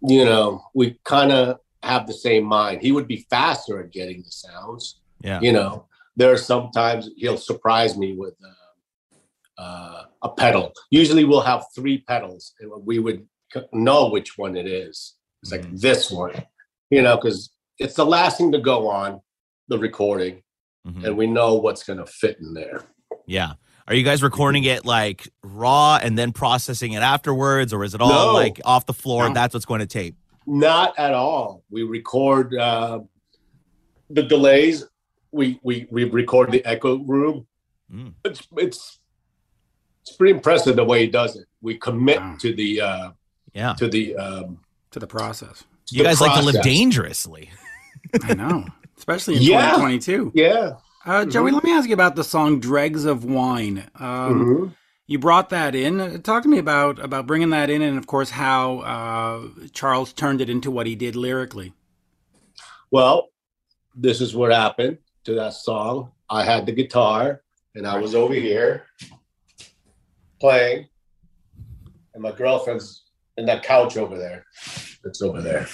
you 0.01 0.25
know, 0.25 0.63
we 0.75 0.97
kind 1.05 1.33
of 1.33 1.59
have 1.83 2.07
the 2.07 2.13
same 2.13 2.45
mind. 2.45 2.81
He 2.83 2.93
would 2.93 3.09
be 3.09 3.27
faster 3.31 3.81
at 3.81 3.91
getting 3.93 4.23
the 4.23 4.31
sounds 4.31 5.01
Yeah. 5.23 5.41
you 5.41 5.53
know 5.53 5.87
there 6.17 6.31
are 6.33 6.37
sometimes 6.37 7.11
he'll 7.17 7.37
surprise 7.37 7.97
me 7.97 8.13
with 8.17 8.35
uh, 8.45 9.63
uh, 9.63 10.05
a 10.23 10.29
pedal 10.29 10.73
usually 10.91 11.25
we'll 11.25 11.41
have 11.53 11.65
three 11.75 11.99
pedals 12.11 12.55
and 12.61 12.71
we 12.87 13.01
would 13.01 13.27
know 13.73 14.09
which 14.11 14.39
one 14.39 14.57
it 14.57 14.67
is 14.69 15.15
it's 15.43 15.51
like 15.53 15.63
Mhm. 15.67 15.81
this 15.81 16.11
one 16.13 16.35
you 16.91 17.03
know 17.03 17.17
because 17.17 17.51
it's 17.79 17.95
the 17.95 18.07
last 18.07 18.39
thing 18.39 18.53
to 18.53 18.61
go 18.61 18.89
on 18.89 19.21
the 19.69 19.79
recording 19.79 20.43
Mhm. 20.89 21.05
and 21.05 21.17
we 21.17 21.27
know 21.27 21.55
what's 21.55 21.83
going 21.85 21.99
to 21.99 22.07
fit 22.07 22.39
in 22.41 22.55
there 22.55 22.85
Yeah. 23.27 23.53
Are 23.87 23.95
you 23.95 24.03
guys 24.03 24.23
recording 24.23 24.65
it 24.65 24.85
like 24.85 25.29
raw 25.43 25.99
and 26.03 26.17
then 26.19 26.33
processing 26.33 26.93
it 26.93 27.03
afterwards, 27.03 27.73
or 27.73 27.85
is 27.85 27.95
it 27.95 28.01
all 28.03 28.09
No. 28.29 28.33
like 28.35 28.61
off 28.65 28.85
the 28.87 28.93
floor? 28.93 29.29
No. 29.29 29.35
That's 29.35 29.55
what's 29.55 29.67
going 29.67 29.81
to 29.81 29.87
tape. 29.87 30.17
not 30.47 30.99
at 30.99 31.13
all 31.13 31.63
we 31.71 31.83
record 31.83 32.55
uh, 32.55 33.01
the 34.11 34.23
delays 34.23 34.85
we 35.31 35.61
we 35.63 35.87
we 35.91 36.05
record 36.05 36.51
the 36.51 36.65
echo 36.65 36.97
room 37.05 37.47
Mm. 37.93 38.13
it's 38.25 38.47
it's 38.57 38.99
it's 40.03 40.17
pretty 40.17 40.33
impressive 40.35 40.77
the 40.77 40.85
way 40.85 41.01
he 41.03 41.07
does 41.07 41.37
it 41.37 41.47
we 41.63 41.77
commit 41.79 42.19
Wow. 42.21 42.37
to 42.41 42.55
the 42.55 42.81
uh 42.81 43.11
Yeah. 43.55 43.75
to 43.75 43.89
the 43.89 44.17
um 44.17 44.61
to 44.93 44.99
the 44.99 45.07
process. 45.07 45.65
You 45.91 45.99
the 45.99 46.05
guys 46.05 46.21
like 46.21 46.39
to 46.39 46.45
live 46.45 46.63
dangerously. 46.63 47.51
I 48.23 48.33
know, 48.35 48.65
especially 48.99 49.37
in 49.37 49.43
Yeah. 49.43 49.71
2022. 49.77 50.33
yeah 50.35 50.73
Uh, 51.07 51.25
Joey, 51.25 51.51
Mhm. 51.53 51.55
let 51.55 51.65
me 51.65 51.73
ask 51.73 51.89
you 51.89 51.95
about 51.95 52.17
the 52.17 52.25
song 52.25 52.61
"Dregs 52.61 53.07
of 53.07 53.25
Wine." 53.25 53.89
Um, 53.99 54.45
Mhm. 54.45 54.75
You 55.07 55.19
brought 55.19 55.49
that 55.51 55.75
in. 55.75 56.01
Uh, 56.01 56.19
Talk 56.19 56.43
to 56.43 56.51
me 56.51 56.59
about 56.59 56.99
about 57.03 57.27
bringing 57.27 57.49
that 57.51 57.71
in, 57.71 57.81
and 57.81 57.97
of 57.97 58.07
course 58.07 58.29
how 58.31 58.81
uh, 58.81 59.41
Charles 59.73 60.13
turned 60.13 60.43
it 60.43 60.51
into 60.51 60.71
what 60.71 60.87
he 60.87 60.95
did 60.95 61.17
lyrically. 61.17 61.73
well 62.91 63.29
this 63.95 64.21
is 64.21 64.35
what 64.35 64.51
happened 64.53 64.97
to 65.25 65.35
that 65.35 65.53
song 65.53 66.11
i 66.31 66.43
had 66.43 66.65
the 66.65 66.73
guitar 66.73 67.43
and 67.75 67.87
i 67.87 67.99
was 67.99 68.15
over 68.15 68.33
here 68.33 68.85
playing 70.41 70.87
and 72.15 72.23
my 72.23 72.33
girlfriend's 72.33 73.05
in 73.37 73.45
that 73.47 73.63
couch 73.63 73.97
over 73.99 74.17
there 74.17 74.45
it's 75.05 75.21
over 75.23 75.41
there 75.43 75.67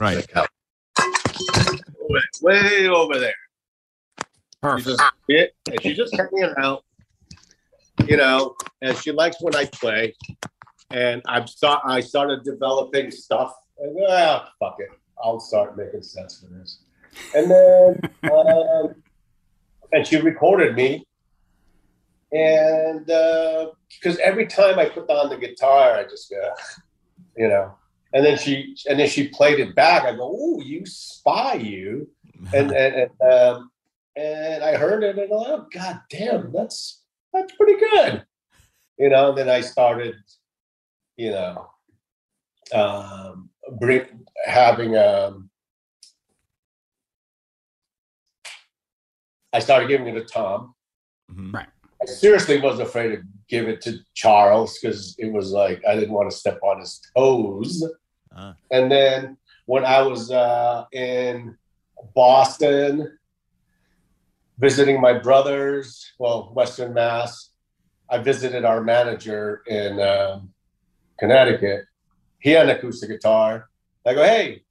Right. 0.00 0.26
That 0.34 0.48
couch. 2.08 2.42
way, 2.42 2.60
way 2.62 2.88
over 2.88 3.18
there 3.18 3.34
She 4.18 4.24
Perfect. 4.60 4.86
just 4.86 5.02
it, 5.28 5.54
and 5.70 5.82
she's 5.82 5.96
just 5.96 6.14
hanging 6.16 6.54
out, 6.58 6.84
you 8.06 8.16
know. 8.16 8.54
And 8.82 8.96
she 8.96 9.12
likes 9.12 9.36
when 9.40 9.54
I 9.54 9.66
play. 9.66 10.14
And 10.90 11.22
I'm 11.26 11.46
start. 11.46 11.80
I 11.84 12.00
started 12.00 12.44
developing 12.44 13.10
stuff. 13.10 13.54
And 13.78 13.96
ah, 14.08 14.48
fuck 14.60 14.76
it, 14.78 14.88
I'll 15.22 15.40
start 15.40 15.76
making 15.76 16.02
sense 16.02 16.40
for 16.40 16.46
this. 16.46 16.78
And 17.34 17.50
then, 17.50 18.00
um, 18.32 18.94
and 19.92 20.06
she 20.06 20.16
recorded 20.16 20.74
me. 20.74 21.04
And 22.32 23.06
because 23.06 24.18
every 24.18 24.46
time 24.46 24.78
I 24.78 24.88
put 24.88 25.08
on 25.08 25.28
the 25.28 25.36
guitar, 25.36 25.94
I 25.96 26.04
just 26.04 26.30
go, 26.30 26.50
you 27.36 27.48
know. 27.48 27.74
And 28.14 28.24
then 28.24 28.38
she, 28.38 28.76
and 28.88 28.98
then 28.98 29.08
she 29.08 29.28
played 29.28 29.58
it 29.58 29.74
back. 29.74 30.04
I 30.04 30.14
go, 30.14 30.34
"Oh, 30.34 30.60
you 30.62 30.86
spy, 30.86 31.54
you!" 31.54 32.08
and 32.52 32.70
and 32.82 33.10
and, 33.20 33.32
um, 33.32 33.70
and 34.16 34.62
I 34.62 34.76
heard 34.76 35.02
it 35.02 35.18
and 35.18 35.20
I 35.20 35.34
oh 35.34 35.66
god 35.72 36.00
damn 36.10 36.52
that's 36.52 37.02
that's 37.32 37.52
pretty 37.54 37.78
good 37.78 38.24
you 38.98 39.08
know 39.08 39.30
And 39.30 39.38
then 39.38 39.48
I 39.48 39.60
started 39.60 40.14
you 41.16 41.30
know 41.30 41.68
um, 42.72 43.50
bring 43.78 44.06
having 44.46 44.96
um 44.96 45.50
I 49.52 49.60
started 49.60 49.88
giving 49.88 50.08
it 50.08 50.14
to 50.14 50.24
Tom. 50.24 50.74
Right. 51.28 51.68
I 52.02 52.06
seriously 52.06 52.60
was 52.60 52.80
afraid 52.80 53.10
to 53.10 53.22
give 53.48 53.68
it 53.68 53.80
to 53.82 53.98
Charles 54.12 54.76
because 54.80 55.14
it 55.16 55.32
was 55.32 55.52
like 55.52 55.80
I 55.86 55.94
didn't 55.94 56.12
want 56.12 56.28
to 56.28 56.36
step 56.36 56.58
on 56.62 56.80
his 56.80 57.00
toes. 57.16 57.84
Uh. 58.34 58.52
And 58.70 58.90
then 58.90 59.36
when 59.66 59.84
I 59.84 60.02
was 60.02 60.30
uh, 60.30 60.84
in 60.92 61.56
Boston 62.14 63.18
visiting 64.58 65.00
my 65.00 65.12
brothers, 65.12 66.12
well, 66.18 66.50
Western 66.54 66.94
Mass, 66.94 67.50
I 68.10 68.18
visited 68.18 68.64
our 68.64 68.82
manager 68.82 69.62
in 69.66 70.00
um, 70.00 70.52
Connecticut. 71.18 71.86
He 72.38 72.50
had 72.50 72.68
an 72.68 72.76
acoustic 72.76 73.08
guitar. 73.08 73.68
I 74.06 74.14
go, 74.14 74.22
hey, 74.22 74.62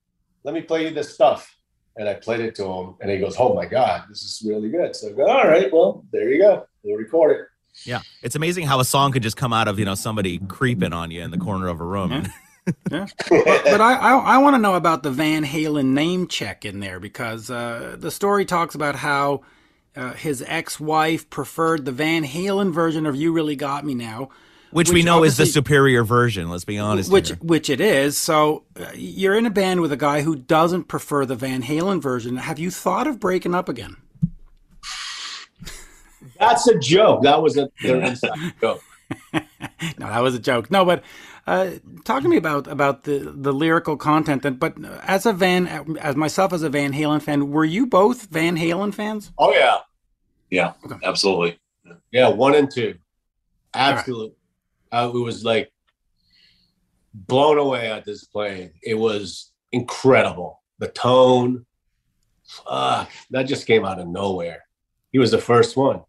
let 0.43 0.53
me 0.53 0.61
play 0.61 0.87
you 0.87 0.93
this 0.93 1.13
stuff. 1.13 1.55
And 1.95 2.09
I 2.09 2.15
played 2.15 2.39
it 2.39 2.55
to 2.55 2.65
him, 2.65 2.95
and 3.01 3.11
he 3.11 3.19
goes, 3.19 3.35
"Oh 3.37 3.53
my 3.53 3.67
god, 3.67 4.05
this 4.09 4.23
is 4.23 4.41
really 4.43 4.67
good." 4.69 4.95
So 4.95 5.09
I 5.09 5.11
go, 5.11 5.27
"All 5.27 5.47
right, 5.47 5.71
well, 5.71 6.03
there 6.11 6.27
you 6.27 6.41
go. 6.41 6.65
We'll 6.81 6.97
record 6.97 7.39
it." 7.39 7.47
Yeah, 7.85 8.01
it's 8.23 8.35
amazing 8.35 8.65
how 8.65 8.79
a 8.79 8.85
song 8.85 9.11
could 9.11 9.21
just 9.21 9.37
come 9.37 9.53
out 9.53 9.67
of 9.67 9.77
you 9.77 9.85
know 9.85 9.93
somebody 9.93 10.39
creeping 10.39 10.91
on 10.91 11.11
you 11.11 11.21
in 11.21 11.29
the 11.29 11.37
corner 11.37 11.67
of 11.67 11.79
a 11.79 11.83
room. 11.83 12.11
Yeah. 12.11 12.27
Yeah. 12.89 13.07
but 13.29 13.81
I 13.81 13.95
I, 13.95 14.17
I 14.17 14.37
want 14.37 14.55
to 14.55 14.59
know 14.59 14.75
about 14.75 15.03
the 15.03 15.11
Van 15.11 15.43
Halen 15.43 15.87
name 15.87 16.27
check 16.27 16.65
in 16.65 16.79
there 16.79 16.99
because 16.99 17.49
uh, 17.49 17.95
the 17.99 18.11
story 18.11 18.45
talks 18.45 18.75
about 18.75 18.95
how 18.95 19.41
uh, 19.95 20.13
his 20.13 20.43
ex-wife 20.47 21.29
preferred 21.29 21.85
the 21.85 21.91
Van 21.91 22.23
Halen 22.23 22.73
version 22.73 23.05
of 23.05 23.15
"You 23.15 23.33
Really 23.33 23.55
Got 23.55 23.85
Me 23.85 23.93
Now," 23.93 24.29
Which, 24.73 24.91
we 24.91 25.03
know 25.03 25.23
is 25.23 25.37
the 25.37 25.45
superior 25.45 26.03
version. 26.03 26.49
Let's 26.49 26.65
be 26.65 26.79
honest. 26.79 27.11
which 27.11 27.27
here. 27.27 27.37
which 27.41 27.69
it 27.69 27.79
is. 27.79 28.17
So 28.17 28.63
uh, 28.79 28.87
you're 28.95 29.35
in 29.35 29.45
a 29.45 29.51
band 29.51 29.81
with 29.81 29.91
a 29.91 29.97
guy 29.97 30.21
who 30.21 30.35
doesn't 30.35 30.85
prefer 30.85 31.25
the 31.25 31.35
Van 31.35 31.61
Halen 31.61 32.01
version. 32.01 32.37
Have 32.37 32.57
you 32.57 32.71
thought 32.71 33.05
of 33.05 33.19
breaking 33.19 33.53
up 33.53 33.69
again? 33.69 33.97
That's 36.39 36.67
a 36.67 36.79
joke. 36.79 37.21
That 37.21 37.41
was 37.43 37.55
a 37.55 37.69
joke. 37.81 38.81
no, 39.31 40.07
that 40.07 40.19
was 40.19 40.33
a 40.33 40.39
joke. 40.39 40.71
No, 40.71 40.85
but 40.85 41.03
uh, 41.45 41.71
talk 42.05 42.23
to 42.23 42.29
me 42.29 42.37
about 42.37 42.67
about 42.67 43.03
the 43.03 43.19
the 43.35 43.51
lyrical 43.53 43.97
content. 43.97 44.45
And 44.45 44.59
but 44.59 44.75
as 45.03 45.25
a 45.25 45.33
Van, 45.33 45.67
as 45.99 46.15
myself 46.15 46.53
as 46.53 46.63
a 46.63 46.69
Van 46.69 46.93
Halen 46.93 47.21
fan, 47.21 47.51
were 47.51 47.65
you 47.65 47.85
both 47.85 48.27
Van 48.27 48.55
Halen 48.57 48.93
fans? 48.93 49.31
Oh 49.37 49.53
yeah, 49.53 49.79
Yeah, 50.49 50.73
Okay. 50.85 50.95
absolutely. 51.03 51.59
yeah, 52.11 52.29
one 52.29 52.55
and 52.55 52.69
two, 52.71 52.95
absolutely. 53.73 54.35
Uh, 54.91 55.11
it 55.13 55.17
was 55.17 55.43
like 55.43 55.71
blown 57.13 57.57
away 57.57 57.91
at 57.91 58.05
this 58.05 58.23
playing. 58.25 58.71
It 58.81 58.95
was 58.95 59.51
incredible. 59.71 60.61
The 60.79 60.87
tone, 60.89 61.65
fuck, 62.47 63.09
that 63.31 63.43
just 63.43 63.67
came 63.67 63.85
out 63.85 63.99
of 63.99 64.07
nowhere. 64.07 64.63
He 65.11 65.19
was 65.19 65.31
the 65.31 65.37
first 65.39 65.75
one. 65.77 66.01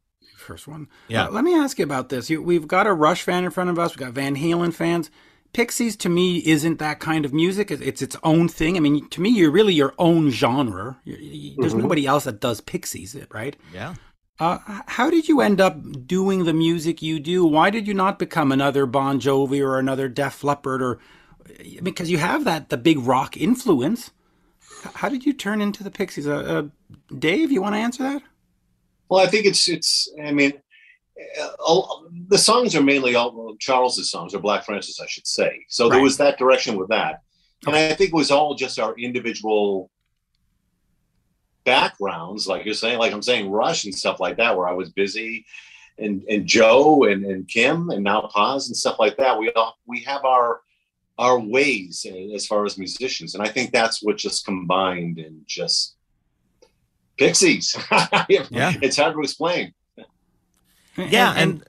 First 0.44 0.68
one. 0.68 0.88
Yeah. 1.08 1.26
Uh, 1.26 1.30
let 1.30 1.44
me 1.44 1.54
ask 1.54 1.78
you 1.78 1.84
about 1.84 2.08
this. 2.10 2.28
You, 2.30 2.42
we've 2.42 2.68
got 2.68 2.86
a 2.86 2.92
Rush 2.92 3.22
fan 3.22 3.44
in 3.44 3.50
front 3.50 3.70
of 3.70 3.78
us. 3.78 3.92
We've 3.92 4.06
got 4.06 4.12
Van 4.12 4.36
Halen 4.36 4.72
fans. 4.74 5.10
Pixies 5.54 5.96
to 5.98 6.08
me 6.08 6.38
isn't 6.44 6.78
that 6.80 6.98
kind 7.00 7.24
of 7.24 7.32
music. 7.32 7.70
It's, 7.70 7.80
it's 7.80 8.02
its 8.02 8.16
own 8.24 8.48
thing. 8.48 8.76
I 8.76 8.80
mean, 8.80 9.08
to 9.10 9.20
me, 9.20 9.30
you're 9.30 9.50
really 9.52 9.72
your 9.72 9.94
own 9.98 10.30
genre. 10.30 10.98
You- 11.04 11.16
you- 11.16 11.56
there's 11.58 11.74
Mhm. 11.74 11.82
nobody 11.82 12.06
else 12.06 12.24
that 12.24 12.40
does 12.40 12.60
Pixies, 12.60 13.16
right? 13.32 13.56
yeah. 13.72 13.94
Uh, 14.40 14.58
how 14.88 15.10
did 15.10 15.28
you 15.28 15.40
end 15.40 15.60
up 15.60 15.78
doing 16.08 16.44
the 16.44 16.52
music 16.52 17.00
you 17.00 17.20
do? 17.20 17.44
Why 17.46 17.70
did 17.70 17.86
you 17.86 17.94
not 17.94 18.18
become 18.18 18.50
another 18.50 18.84
Bon 18.84 19.20
Jovi 19.20 19.60
or 19.64 19.78
another 19.78 20.08
Def 20.08 20.42
Leppard 20.42 20.82
or 20.82 20.98
because 21.84 22.10
you 22.10 22.18
have 22.18 22.42
that 22.44 22.68
the 22.68 22.76
big 22.76 22.98
rock 22.98 23.36
influence? 23.36 24.10
How 24.94 25.08
did 25.08 25.24
you 25.24 25.32
turn 25.32 25.60
into 25.60 25.84
the 25.84 25.90
Pixies? 25.90 26.26
Uh, 26.26 26.34
uh, 26.34 26.62
Dave, 27.16 27.52
you 27.52 27.62
want 27.62 27.76
to 27.76 27.78
answer 27.80 28.02
that? 28.02 28.22
Well, 29.08 29.24
I 29.24 29.26
think 29.26 29.46
it's 29.46 29.68
it's. 29.68 30.12
I 30.22 30.32
mean, 30.32 30.52
uh, 31.40 31.48
all, 31.58 32.06
the 32.28 32.38
songs 32.38 32.74
are 32.74 32.82
mainly 32.82 33.14
all 33.14 33.56
Charles's 33.58 34.10
songs 34.10 34.34
or 34.34 34.40
Black 34.40 34.64
Francis, 34.64 35.00
I 35.00 35.06
should 35.06 35.26
say. 35.26 35.64
So 35.68 35.88
there 35.88 36.00
was 36.00 36.16
that 36.18 36.38
direction 36.38 36.76
with 36.76 36.88
that, 36.88 37.20
and 37.66 37.76
I 37.76 37.94
think 37.94 38.10
it 38.10 38.16
was 38.16 38.30
all 38.30 38.54
just 38.54 38.78
our 38.78 38.94
individual 38.98 39.90
backgrounds, 41.64 42.46
like 42.46 42.64
you're 42.64 42.74
saying, 42.74 42.98
like 42.98 43.12
I'm 43.12 43.22
saying, 43.22 43.50
Rush 43.50 43.84
and 43.84 43.94
stuff 43.94 44.20
like 44.20 44.36
that, 44.36 44.56
where 44.56 44.68
I 44.68 44.72
was 44.72 44.90
busy, 44.90 45.46
and 45.98 46.22
and 46.28 46.46
Joe 46.46 47.04
and 47.04 47.24
and 47.24 47.48
Kim 47.48 47.90
and 47.90 48.04
now 48.04 48.28
Paz 48.34 48.68
and 48.68 48.76
stuff 48.76 48.98
like 48.98 49.16
that. 49.16 49.38
We 49.38 49.50
all 49.52 49.76
we 49.86 50.00
have 50.00 50.24
our 50.24 50.60
our 51.18 51.38
ways 51.38 52.06
as 52.34 52.46
far 52.46 52.64
as 52.64 52.78
musicians, 52.78 53.34
and 53.34 53.42
I 53.42 53.48
think 53.48 53.72
that's 53.72 54.02
what 54.02 54.16
just 54.16 54.44
combined 54.44 55.18
and 55.18 55.42
just 55.46 55.93
Pixies. 57.16 57.76
Yeah. 58.50 58.74
it's 58.82 58.96
hard 58.96 59.14
to 59.14 59.20
explain. 59.20 59.72
Yeah, 60.96 61.34
and, 61.36 61.62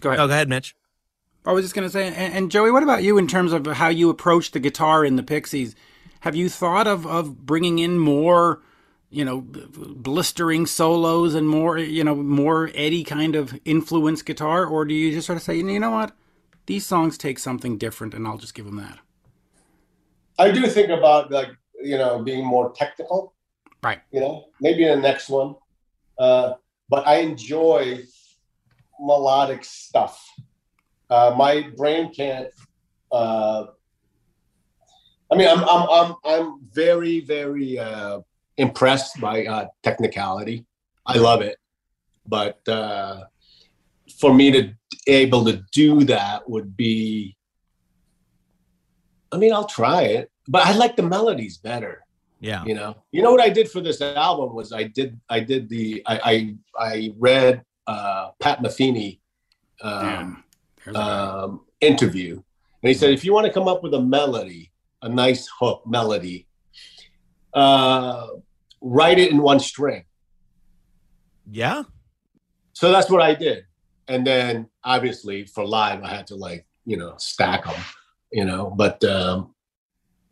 go 0.00 0.10
ahead. 0.10 0.20
oh, 0.20 0.26
go 0.26 0.32
ahead, 0.32 0.48
Mitch. 0.48 0.74
I 1.44 1.52
was 1.52 1.64
just 1.64 1.74
going 1.74 1.86
to 1.86 1.90
say, 1.90 2.08
and, 2.08 2.34
and 2.34 2.50
Joey, 2.50 2.70
what 2.70 2.82
about 2.82 3.02
you 3.02 3.18
in 3.18 3.26
terms 3.26 3.52
of 3.52 3.66
how 3.66 3.88
you 3.88 4.10
approach 4.10 4.52
the 4.52 4.60
guitar 4.60 5.04
in 5.04 5.16
the 5.16 5.22
Pixies? 5.22 5.74
Have 6.20 6.36
you 6.36 6.48
thought 6.48 6.86
of, 6.86 7.06
of 7.06 7.44
bringing 7.44 7.78
in 7.80 7.98
more, 7.98 8.62
you 9.10 9.24
know, 9.24 9.40
b- 9.40 9.66
b- 9.70 9.92
blistering 9.96 10.66
solos 10.66 11.34
and 11.34 11.48
more, 11.48 11.78
you 11.78 12.04
know, 12.04 12.14
more 12.14 12.70
Eddie 12.74 13.04
kind 13.04 13.34
of 13.34 13.58
influence 13.64 14.22
guitar? 14.22 14.64
Or 14.64 14.84
do 14.84 14.94
you 14.94 15.12
just 15.12 15.26
sort 15.26 15.36
of 15.36 15.42
say, 15.42 15.56
you 15.56 15.80
know 15.80 15.90
what? 15.90 16.12
These 16.66 16.86
songs 16.86 17.18
take 17.18 17.38
something 17.40 17.76
different 17.76 18.14
and 18.14 18.26
I'll 18.26 18.38
just 18.38 18.54
give 18.54 18.66
them 18.66 18.76
that? 18.76 18.98
I 20.38 20.50
do 20.50 20.66
think 20.66 20.88
about 20.90 21.30
like 21.30 21.50
you 21.82 21.98
know 21.98 22.22
being 22.22 22.46
more 22.46 22.72
technical. 22.72 23.34
Right. 23.82 24.00
You 24.12 24.20
know, 24.20 24.44
maybe 24.60 24.84
in 24.84 25.00
the 25.00 25.08
next 25.08 25.28
one. 25.28 25.56
Uh, 26.18 26.54
but 26.88 27.06
I 27.06 27.16
enjoy 27.16 28.02
melodic 29.00 29.64
stuff. 29.64 30.24
Uh, 31.10 31.34
my 31.36 31.68
brain 31.76 32.12
can't. 32.14 32.48
Uh, 33.10 33.66
I 35.30 35.36
mean, 35.36 35.48
I'm 35.48 35.64
I'm 35.64 35.88
I'm 35.90 36.14
I'm 36.24 36.60
very 36.72 37.20
very 37.20 37.78
uh, 37.78 38.20
impressed 38.56 39.20
by 39.20 39.46
uh, 39.46 39.66
technicality. 39.82 40.64
I 41.04 41.18
love 41.18 41.42
it, 41.42 41.56
but 42.26 42.66
uh, 42.68 43.24
for 44.20 44.32
me 44.32 44.52
to 44.52 44.74
able 45.06 45.44
to 45.46 45.64
do 45.72 46.04
that 46.04 46.48
would 46.48 46.76
be. 46.76 47.36
I 49.32 49.38
mean, 49.38 49.52
I'll 49.52 49.64
try 49.64 50.02
it, 50.02 50.30
but 50.46 50.66
I 50.66 50.72
like 50.74 50.94
the 50.94 51.02
melodies 51.02 51.56
better 51.56 52.04
Yeah. 52.42 52.64
you 52.66 52.74
know 52.74 52.96
you 53.12 53.22
know 53.22 53.30
what 53.30 53.40
i 53.40 53.48
did 53.48 53.70
for 53.70 53.80
this 53.80 54.00
album 54.02 54.52
was 54.52 54.72
i 54.72 54.82
did 54.82 55.18
i 55.30 55.38
did 55.38 55.68
the 55.68 56.02
i 56.06 56.16
i, 56.32 56.56
I 56.92 57.14
read 57.16 57.64
uh 57.86 58.30
pat 58.40 58.60
Metheny 58.60 59.20
um, 59.80 60.02
Damn. 60.02 60.44
There's 60.84 60.96
a 60.96 60.98
guy. 60.98 61.20
um 61.44 61.60
interview 61.80 62.32
and 62.82 62.88
he 62.88 62.94
said 62.94 63.10
if 63.10 63.24
you 63.24 63.32
want 63.32 63.46
to 63.46 63.52
come 63.52 63.68
up 63.68 63.84
with 63.84 63.94
a 63.94 64.00
melody 64.00 64.72
a 65.02 65.08
nice 65.08 65.48
hook 65.60 65.84
melody 65.86 66.48
uh 67.54 68.26
write 68.80 69.18
it 69.20 69.30
in 69.30 69.38
one 69.40 69.60
string 69.60 70.04
Yeah. 71.50 71.84
so 72.72 72.90
that's 72.90 73.08
what 73.08 73.22
i 73.22 73.34
did 73.34 73.66
and 74.08 74.26
then 74.26 74.66
obviously 74.82 75.44
for 75.46 75.64
live 75.64 76.02
i 76.02 76.08
had 76.08 76.26
to 76.28 76.34
like 76.34 76.66
you 76.86 76.96
know 76.96 77.14
stack 77.18 77.66
them 77.66 77.80
you 78.32 78.44
know 78.44 78.68
but 78.82 79.02
um 79.04 79.54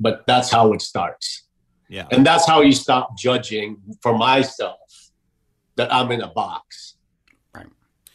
but 0.01 0.25
that's 0.27 0.51
how 0.51 0.73
it 0.73 0.83
starts 0.83 1.47
Yeah. 1.91 2.07
and 2.13 2.25
that's 2.25 2.47
how 2.47 2.61
you 2.63 2.73
stop 2.73 3.19
judging 3.19 3.77
for 4.01 4.17
myself 4.17 4.79
that 5.77 5.93
I'm 5.93 6.11
in 6.13 6.21
a 6.21 6.29
box. 6.29 6.95
Right. 7.55 7.67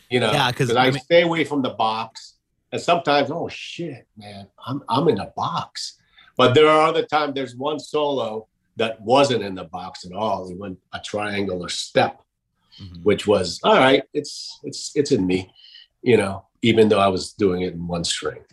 You 0.10 0.22
know, 0.22 0.32
yeah, 0.32 0.50
'cause, 0.52 0.70
because 0.70 0.76
I 0.78 0.86
I, 0.88 0.92
mean- 0.92 1.02
stay 1.02 1.22
away 1.24 1.44
from 1.44 1.62
the 1.62 1.72
box, 1.72 2.36
and 2.72 2.82
sometimes, 2.82 3.30
oh 3.32 3.48
shit, 3.50 4.08
man, 4.18 4.48
I'm 4.66 4.82
I'm 4.90 5.08
in 5.10 5.20
a 5.20 5.28
box. 5.36 6.00
But 6.38 6.54
there 6.56 6.68
are 6.68 6.88
other 6.88 7.06
times. 7.06 7.34
There's 7.36 7.56
one 7.56 7.80
solo 7.80 8.48
that 8.78 9.00
wasn't 9.02 9.44
in 9.44 9.56
the 9.56 9.64
box 9.66 10.06
at 10.06 10.12
all. 10.14 10.50
It 10.50 10.58
went 10.58 10.78
a 10.94 11.00
triangular 11.00 11.70
step, 11.70 12.22
Mhm. 12.82 13.04
which 13.04 13.28
was 13.28 13.60
all 13.64 13.76
right. 13.78 14.04
It's 14.14 14.60
it's 14.64 14.92
it's 14.96 15.12
in 15.12 15.26
me, 15.28 15.52
you 16.02 16.18
know, 16.18 16.46
even 16.62 16.88
though 16.90 17.00
I 17.00 17.08
was 17.10 17.34
doing 17.34 17.62
it 17.62 17.74
in 17.74 17.88
one 17.88 18.04
string. 18.06 18.44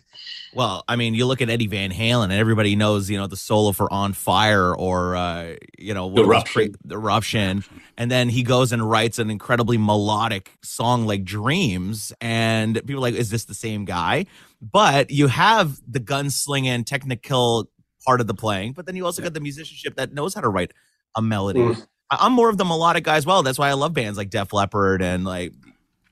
Well, 0.53 0.83
I 0.87 0.95
mean, 0.95 1.15
you 1.15 1.25
look 1.25 1.41
at 1.41 1.49
Eddie 1.49 1.67
Van 1.67 1.91
Halen, 1.91 2.25
and 2.25 2.33
everybody 2.33 2.75
knows, 2.75 3.09
you 3.09 3.17
know, 3.17 3.27
the 3.27 3.37
solo 3.37 3.71
for 3.71 3.91
"On 3.91 4.13
Fire" 4.13 4.75
or, 4.75 5.15
uh, 5.15 5.55
you 5.79 5.93
know, 5.93 6.15
Eruption. 6.15 6.75
eruption, 6.91 7.63
and 7.97 8.11
then 8.11 8.29
he 8.29 8.43
goes 8.43 8.71
and 8.71 8.87
writes 8.87 9.17
an 9.17 9.31
incredibly 9.31 9.77
melodic 9.77 10.51
song 10.61 11.07
like 11.07 11.23
"Dreams," 11.23 12.13
and 12.21 12.75
people 12.75 12.97
are 12.97 12.99
like, 12.99 13.15
"Is 13.15 13.29
this 13.29 13.45
the 13.45 13.55
same 13.55 13.85
guy?" 13.85 14.27
But 14.61 15.09
you 15.09 15.27
have 15.27 15.81
the 15.87 15.99
gunslinging, 15.99 16.85
technical 16.85 17.69
part 18.05 18.21
of 18.21 18.27
the 18.27 18.33
playing, 18.33 18.73
but 18.73 18.85
then 18.85 18.95
you 18.95 19.05
also 19.05 19.21
got 19.21 19.33
the 19.33 19.39
musicianship 19.39 19.95
that 19.95 20.13
knows 20.13 20.33
how 20.33 20.41
to 20.41 20.49
write 20.49 20.71
a 21.15 21.21
melody. 21.21 21.61
Mm. 21.61 21.87
I'm 22.11 22.33
more 22.33 22.49
of 22.49 22.57
the 22.57 22.65
melodic 22.65 23.03
guy 23.03 23.15
as 23.15 23.25
well. 23.25 23.43
That's 23.43 23.57
why 23.57 23.69
I 23.69 23.73
love 23.73 23.93
bands 23.93 24.17
like 24.17 24.29
Def 24.29 24.53
Leppard 24.53 25.01
and 25.01 25.25
like, 25.25 25.53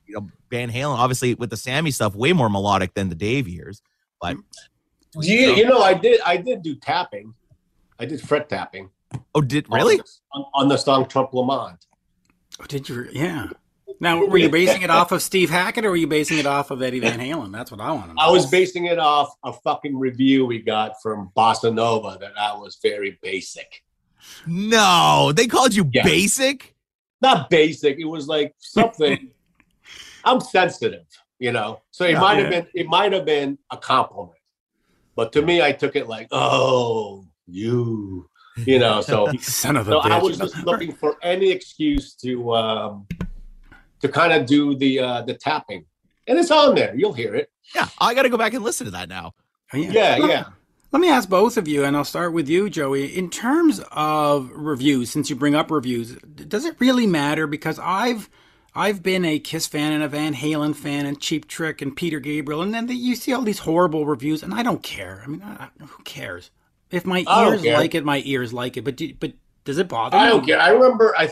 you 0.06 0.14
know, 0.14 0.28
Van 0.50 0.70
Halen. 0.70 0.96
Obviously, 0.96 1.34
with 1.34 1.50
the 1.50 1.56
Sammy 1.56 1.90
stuff, 1.90 2.14
way 2.14 2.32
more 2.32 2.48
melodic 2.48 2.94
than 2.94 3.08
the 3.08 3.14
Dave 3.14 3.46
years. 3.46 3.82
But 4.22 4.36
You, 5.20 5.54
you 5.54 5.66
know, 5.66 5.82
I 5.82 5.94
did 5.94 6.20
I 6.22 6.36
did 6.38 6.62
do 6.62 6.74
tapping. 6.76 7.34
I 7.98 8.06
did 8.06 8.20
fret 8.20 8.48
tapping. 8.48 8.90
Oh, 9.34 9.40
did 9.42 9.66
really? 9.70 10.00
on, 10.32 10.44
on 10.54 10.68
the 10.68 10.76
song 10.78 11.06
Trump 11.06 11.34
Lamont. 11.34 11.84
Oh, 12.60 12.64
did 12.64 12.88
you? 12.88 13.08
Yeah. 13.12 13.48
Now, 14.00 14.24
were 14.24 14.38
you 14.38 14.48
basing 14.48 14.82
it 14.82 14.90
off 14.90 15.12
of 15.12 15.22
Steve 15.22 15.50
Hackett 15.50 15.84
or 15.84 15.90
were 15.90 15.96
you 15.96 16.06
basing 16.06 16.38
it 16.38 16.46
off 16.46 16.70
of 16.70 16.82
Eddie 16.82 16.98
Van 16.98 17.20
Halen? 17.20 17.52
That's 17.52 17.70
what 17.70 17.80
I 17.80 17.92
want 17.92 18.08
to 18.08 18.14
know. 18.14 18.22
I 18.22 18.30
was 18.30 18.46
basing 18.46 18.86
it 18.86 18.98
off 18.98 19.32
a 19.44 19.52
fucking 19.52 19.96
review 19.96 20.46
we 20.46 20.60
got 20.60 21.00
from 21.02 21.30
Bossanova 21.36 22.18
that 22.18 22.32
I 22.40 22.54
was 22.56 22.78
very 22.82 23.18
basic. 23.22 23.82
No, 24.46 25.30
they 25.34 25.46
called 25.46 25.74
you 25.74 25.88
Yeah. 25.92 26.04
basic. 26.04 26.74
Not 27.20 27.50
basic. 27.50 27.98
It 27.98 28.06
was 28.06 28.26
like 28.26 28.54
something. 28.58 29.30
I'm 30.24 30.40
sensitive, 30.40 31.04
you 31.42 31.50
know. 31.50 31.82
So 31.90 32.04
it 32.04 32.12
Yeah. 32.12 32.20
might 32.20 32.38
have 32.38 32.52
Yeah. 32.52 32.60
been. 32.60 32.66
It 32.74 32.86
might 32.86 33.12
have 33.12 33.24
been 33.24 33.58
a 33.70 33.76
compliment, 33.76 34.38
but 35.16 35.32
to 35.32 35.42
me, 35.42 35.60
I 35.60 35.72
took 35.72 35.96
it 35.96 36.06
like, 36.08 36.28
oh, 36.30 37.24
you, 37.48 38.28
you 38.64 38.78
know. 38.78 39.00
So 39.00 39.26
son 39.40 39.76
of 39.76 39.88
a 39.88 39.90
So 39.92 40.00
bitch. 40.00 40.10
I 40.12 40.22
was 40.22 40.38
just 40.38 40.56
looking 40.64 40.92
for 40.92 41.16
any 41.22 41.50
excuse 41.50 42.14
to 42.22 42.54
um, 42.54 43.06
to 44.00 44.08
kind 44.08 44.32
of 44.32 44.46
do 44.46 44.76
the 44.76 45.00
uh, 45.00 45.22
the 45.22 45.34
tapping, 45.34 45.84
and 46.28 46.38
it's 46.38 46.52
on 46.52 46.76
there. 46.76 46.94
You'll 46.94 47.12
hear 47.12 47.34
it. 47.34 47.50
Yeah, 47.74 47.88
I 48.00 48.14
got 48.14 48.22
to 48.22 48.28
go 48.28 48.36
back 48.38 48.54
and 48.54 48.62
listen 48.64 48.84
to 48.86 48.92
that 48.92 49.08
now. 49.08 49.32
Yeah, 49.74 50.16
Let- 50.20 50.30
yeah. 50.30 50.44
Let 50.92 51.00
me 51.00 51.08
ask 51.08 51.26
both 51.26 51.56
of 51.56 51.66
you, 51.66 51.84
and 51.86 51.96
I'll 51.96 52.04
start 52.04 52.34
with 52.34 52.50
you, 52.50 52.68
Joey. 52.68 53.16
In 53.16 53.30
terms 53.30 53.80
of 53.92 54.50
reviews, 54.54 55.08
since 55.10 55.30
you 55.30 55.36
bring 55.36 55.54
up 55.54 55.70
reviews, 55.70 56.16
does 56.16 56.66
it 56.66 56.76
really 56.80 57.06
matter? 57.06 57.46
Because 57.46 57.78
I've 57.78 58.28
I've 58.74 59.02
been 59.02 59.24
a 59.24 59.38
Kiss 59.38 59.66
fan 59.66 59.92
and 59.92 60.02
a 60.02 60.08
Van 60.08 60.34
Halen 60.34 60.74
fan 60.74 61.04
and 61.04 61.20
Cheap 61.20 61.46
Trick 61.46 61.82
and 61.82 61.94
Peter 61.94 62.20
Gabriel, 62.20 62.62
and 62.62 62.72
then 62.72 62.88
you 62.88 63.14
see 63.14 63.32
all 63.32 63.42
these 63.42 63.60
horrible 63.60 64.06
reviews, 64.06 64.42
and 64.42 64.54
I 64.54 64.62
don't 64.62 64.82
care. 64.82 65.22
I 65.24 65.28
mean, 65.28 65.42
I, 65.42 65.68
who 65.78 66.02
cares? 66.04 66.50
If 66.90 67.06
my 67.06 67.24
ears 67.28 67.64
like 67.64 67.94
it, 67.94 68.04
my 68.04 68.22
ears 68.24 68.52
like 68.52 68.76
it. 68.76 68.82
But 68.84 68.96
do, 68.96 69.12
but 69.18 69.32
does 69.64 69.78
it 69.78 69.88
bother 69.88 70.16
I 70.16 70.28
don't 70.28 70.44
care. 70.44 70.60
I 70.60 70.70
remember. 70.70 71.14
I 71.16 71.30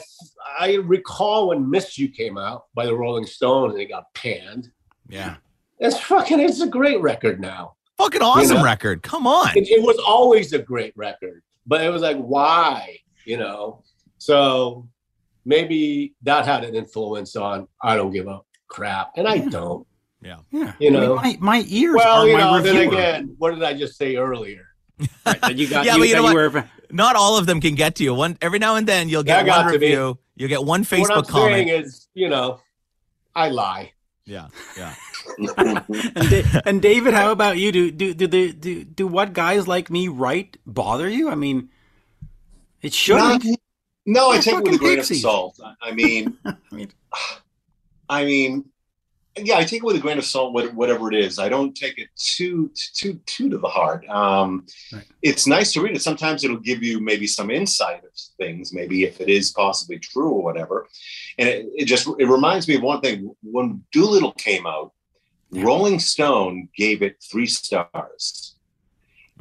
I 0.59 0.75
recall 0.75 1.49
when 1.49 1.69
"Miss 1.69 1.99
You" 1.99 2.09
came 2.09 2.39
out 2.39 2.67
by 2.75 2.87
the 2.87 2.95
Rolling 2.95 3.27
Stones, 3.27 3.75
and 3.75 3.83
it 3.83 3.89
got 3.89 4.13
panned. 4.15 4.71
Yeah, 5.09 5.37
It's 5.79 5.99
fucking. 5.99 6.41
It's 6.41 6.61
a 6.61 6.67
great 6.67 7.01
record 7.01 7.41
now. 7.41 7.75
fucking 7.99 8.23
awesome 8.23 8.59
know? 8.59 8.65
record. 8.65 9.03
Come 9.03 9.27
on. 9.27 9.57
It, 9.57 9.69
it 9.69 9.83
was 9.83 9.99
always 9.99 10.53
a 10.53 10.59
great 10.59 10.97
record, 10.97 11.43
but 11.67 11.83
it 11.83 11.91
was 11.91 12.03
like, 12.03 12.19
why? 12.19 12.99
You 13.25 13.39
know. 13.39 13.83
So 14.19 14.89
maybe 15.45 16.15
that 16.23 16.45
had 16.47 16.65
an 16.65 16.75
influence 16.75 17.37
on. 17.37 17.69
I 17.83 17.97
don't 17.97 18.11
give 18.13 18.27
a 18.27 18.41
crap, 18.69 19.13
and 19.17 19.27
I 19.29 19.35
Yeah. 19.35 19.49
don't. 19.51 19.87
Yeah, 20.23 20.37
yeah. 20.51 20.73
You 20.79 20.89
I 20.89 20.91
mean, 20.91 20.93
know. 20.93 21.15
my, 21.17 21.37
my 21.41 21.65
ears 21.69 21.95
Well, 21.97 22.23
are 22.23 22.27
you 22.29 22.35
my 22.35 22.41
know. 22.41 22.61
Then 22.61 22.89
again, 22.89 23.35
what 23.39 23.53
did 23.55 23.63
I 23.63 23.73
just 23.73 23.97
say 23.97 24.17
earlier? 24.17 24.67
Right, 25.25 25.57
you 25.57 25.67
got, 25.67 25.87
Yeah, 25.87 25.95
you, 25.95 26.01
but 26.01 26.09
you 26.09 26.15
that 26.15 26.21
know 26.21 26.35
what? 26.35 26.53
were- 26.53 26.71
Not 26.91 27.17
all 27.17 27.39
of 27.39 27.47
them 27.47 27.61
can 27.61 27.75
get 27.75 27.95
to 27.97 28.05
you. 28.05 28.13
One 28.15 28.37
every 28.43 28.59
now 28.59 28.77
and 28.77 28.87
then 28.87 29.09
you'll 29.09 29.23
That 29.23 29.47
get 29.47 29.47
got 29.47 29.65
one 29.65 29.73
to 29.73 29.79
review. 29.79 30.19
You'll 30.37 30.49
get 30.51 30.63
one 30.63 30.85
Facebook 30.85 31.09
what 31.09 31.11
I'm 31.17 31.23
Facebook 31.25 31.29
comment. 31.29 31.55
saying 31.55 31.69
is, 31.85 32.09
you 32.13 32.29
know, 32.29 32.61
I 33.35 33.49
lie. 33.49 33.93
Yeah, 34.27 34.49
yeah. 34.77 34.95
and, 35.57 36.31
Da- 36.31 36.61
and 36.67 36.83
David, 36.83 37.15
how 37.15 37.33
about 37.33 37.57
you? 37.59 37.73
Do 37.73 37.91
do 37.91 38.13
do 38.15 38.27
the 38.27 38.53
do, 38.53 38.85
do 38.85 39.07
what 39.07 39.33
guys 39.33 39.67
like 39.67 39.89
me 39.91 40.09
write 40.09 40.59
bother 40.67 41.09
you? 41.09 41.31
I 41.31 41.35
mean, 41.35 41.71
it 42.83 42.93
shouldn't. 42.93 43.45
Not- 43.45 43.59
no, 44.07 44.31
I 44.31 44.35
They're 44.35 44.43
take 44.43 44.55
it 44.55 44.63
with 44.65 44.75
a 44.75 44.79
grain 44.79 44.97
pixies. 44.97 45.19
of 45.19 45.31
salt. 45.31 45.61
I- 45.65 45.89
I 45.89 45.93
mean, 45.93 46.37
I 46.45 46.55
mean, 46.73 46.91
I 48.09 48.25
mean, 48.25 48.65
yeah, 49.39 49.57
I 49.59 49.65
take 49.65 49.83
it 49.83 49.85
with 49.85 49.97
a 49.97 50.01
grain 50.01 50.19
of 50.19 50.25
salt, 50.25 50.53
what- 50.53 50.75
whatever 50.75 51.13
it 51.13 51.19
is. 51.19 51.39
I 51.39 51.49
don't 51.49 51.75
take 51.75 51.99
it 51.99 52.09
too, 52.17 52.71
too, 52.95 53.21
too 53.27 53.49
to 53.51 53.59
the 53.59 53.69
heart. 53.69 54.07
Um, 54.09 54.67
Right. 54.93 55.05
It's 55.23 55.47
nice 55.47 55.73
to 55.73 55.81
read 55.83 55.95
it. 55.95 56.03
Sometimes 56.03 56.43
it'll 56.45 56.57
give 56.59 56.83
you 56.83 57.01
maybe 57.01 57.27
some 57.27 57.51
insight 57.51 58.03
of 58.05 58.11
things, 58.39 58.73
maybe 58.73 59.05
if 59.05 59.21
it 59.21 59.29
is 59.29 59.51
possibly 59.53 59.99
true 59.99 60.31
or 60.31 60.43
whatever. 60.43 60.89
And 61.39 61.49
it, 61.49 61.67
it 61.77 61.85
just 61.85 62.09
it 62.19 62.27
reminds 62.27 62.67
me 62.69 62.75
of 62.77 62.83
one 62.83 63.01
thing. 63.01 63.35
When 63.43 63.85
Doolittle 63.93 64.33
came 64.33 64.67
out, 64.67 64.93
Yeah. 65.53 65.63
Rolling 65.65 65.99
Stone 66.01 66.69
gave 66.77 67.03
it 67.03 67.23
three 67.31 67.47
stars. 67.47 68.57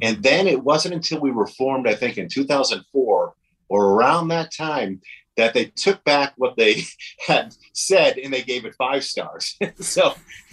And 0.02 0.22
then 0.22 0.46
it 0.46 0.62
wasn't 0.62 0.94
until 0.94 1.20
we 1.20 1.30
were 1.30 1.46
formed, 1.46 1.86
I 1.88 1.94
think, 1.94 2.16
in 2.16 2.28
2004 2.28 3.34
or 3.70 3.92
around 3.94 4.28
that 4.28 4.52
time, 4.52 5.00
that 5.38 5.54
they 5.54 5.64
took 5.66 6.04
back 6.04 6.34
what 6.36 6.56
they 6.58 6.82
had 7.26 7.54
said 7.72 8.18
and 8.18 8.30
they 8.34 8.42
gave 8.42 8.66
it 8.66 8.74
five 8.76 9.02
stars. 9.04 9.56
so 9.80 10.14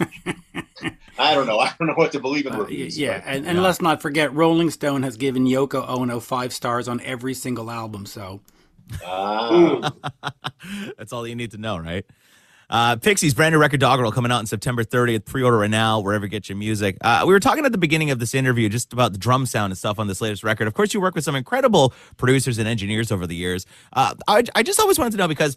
I 1.18 1.34
don't 1.34 1.46
know. 1.46 1.58
I 1.58 1.74
don't 1.78 1.88
know 1.88 1.94
what 1.94 2.12
to 2.12 2.20
believe 2.20 2.46
in 2.46 2.52
the 2.52 2.62
uh, 2.62 2.66
yeah, 2.68 3.18
but- 3.18 3.28
and, 3.28 3.46
and 3.46 3.62
let's 3.62 3.82
not 3.82 4.00
forget, 4.00 4.32
Rolling 4.32 4.70
Stone 4.70 5.02
has 5.02 5.16
given 5.16 5.44
Yoko 5.46 5.86
Ono 5.86 6.20
five 6.20 6.52
stars 6.54 6.88
on 6.88 7.00
every 7.02 7.34
single 7.34 7.70
album. 7.70 8.06
So 8.06 8.40
Ah. 9.04 9.92
That's 10.96 11.12
all 11.12 11.26
you 11.26 11.34
need 11.34 11.50
to 11.50 11.58
know, 11.58 11.76
right? 11.76 12.06
Uh, 12.70 12.96
Pixies 12.96 13.32
brand 13.32 13.54
new 13.54 13.58
record 13.58 13.80
Doggerel 13.80 14.12
coming 14.12 14.30
out 14.30 14.38
on 14.38 14.46
September 14.46 14.84
30th. 14.84 15.24
Pre-order 15.24 15.64
it 15.64 15.68
now 15.68 16.00
wherever 16.00 16.26
you 16.26 16.30
get 16.30 16.48
your 16.48 16.58
music. 16.58 16.98
Uh, 17.00 17.24
we 17.26 17.32
were 17.32 17.40
talking 17.40 17.64
at 17.64 17.72
the 17.72 17.78
beginning 17.78 18.10
of 18.10 18.18
this 18.18 18.34
interview 18.34 18.68
just 18.68 18.92
about 18.92 19.12
the 19.12 19.18
drum 19.18 19.46
sound 19.46 19.70
and 19.70 19.78
stuff 19.78 19.98
on 19.98 20.06
this 20.06 20.20
latest 20.20 20.44
record. 20.44 20.66
Of 20.68 20.74
course, 20.74 20.92
you 20.92 21.00
work 21.00 21.14
with 21.14 21.24
some 21.24 21.34
incredible 21.34 21.94
producers 22.18 22.58
and 22.58 22.68
engineers 22.68 23.10
over 23.10 23.26
the 23.26 23.36
years. 23.36 23.64
Uh, 23.92 24.14
I, 24.26 24.44
I 24.54 24.62
just 24.62 24.78
always 24.80 24.98
wanted 24.98 25.12
to 25.12 25.16
know 25.16 25.28
because 25.28 25.56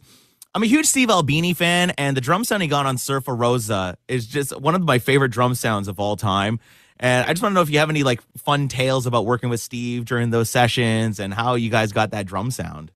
I'm 0.55 0.63
a 0.63 0.67
huge 0.67 0.85
Steve 0.85 1.09
Albini 1.09 1.53
fan, 1.53 1.91
and 1.91 2.15
the 2.15 2.21
drum 2.21 2.43
sound 2.43 2.61
he 2.61 2.67
got 2.69 2.85
on 2.85 2.97
Surfer 2.97 3.35
Rosa 3.35 3.97
is 4.07 4.27
just 4.27 4.57
one 4.59 4.75
of 4.75 4.81
my 4.81 4.99
favorite 4.99 5.29
drum 5.31 5.55
sounds 5.55 5.87
of 5.87 5.99
all 5.99 6.15
time. 6.15 6.59
And 6.99 7.25
I 7.25 7.33
just 7.33 7.41
want 7.41 7.51
to 7.51 7.55
know 7.55 7.61
if 7.61 7.69
you 7.69 7.79
have 7.79 7.89
any 7.89 8.03
like 8.03 8.21
fun 8.37 8.67
tales 8.67 9.05
about 9.05 9.25
working 9.25 9.49
with 9.49 9.59
Steve 9.59 10.05
during 10.05 10.29
those 10.29 10.49
sessions 10.49 11.19
and 11.19 11.33
how 11.33 11.55
you 11.55 11.69
guys 11.69 11.91
got 11.91 12.11
that 12.11 12.25
drum 12.25 12.51
sound. 12.51 12.91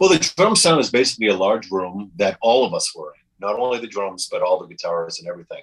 Well, 0.00 0.10
the 0.10 0.32
drum 0.36 0.56
sound 0.56 0.80
is 0.80 0.90
basically 0.90 1.28
a 1.28 1.36
large 1.36 1.70
room 1.70 2.10
that 2.16 2.38
all 2.40 2.64
of 2.64 2.74
us 2.74 2.94
were 2.94 3.12
in, 3.14 3.46
not 3.46 3.58
only 3.58 3.78
the 3.78 3.86
drums, 3.86 4.28
but 4.30 4.42
all 4.42 4.58
the 4.58 4.66
guitars 4.66 5.18
and 5.18 5.28
everything. 5.28 5.62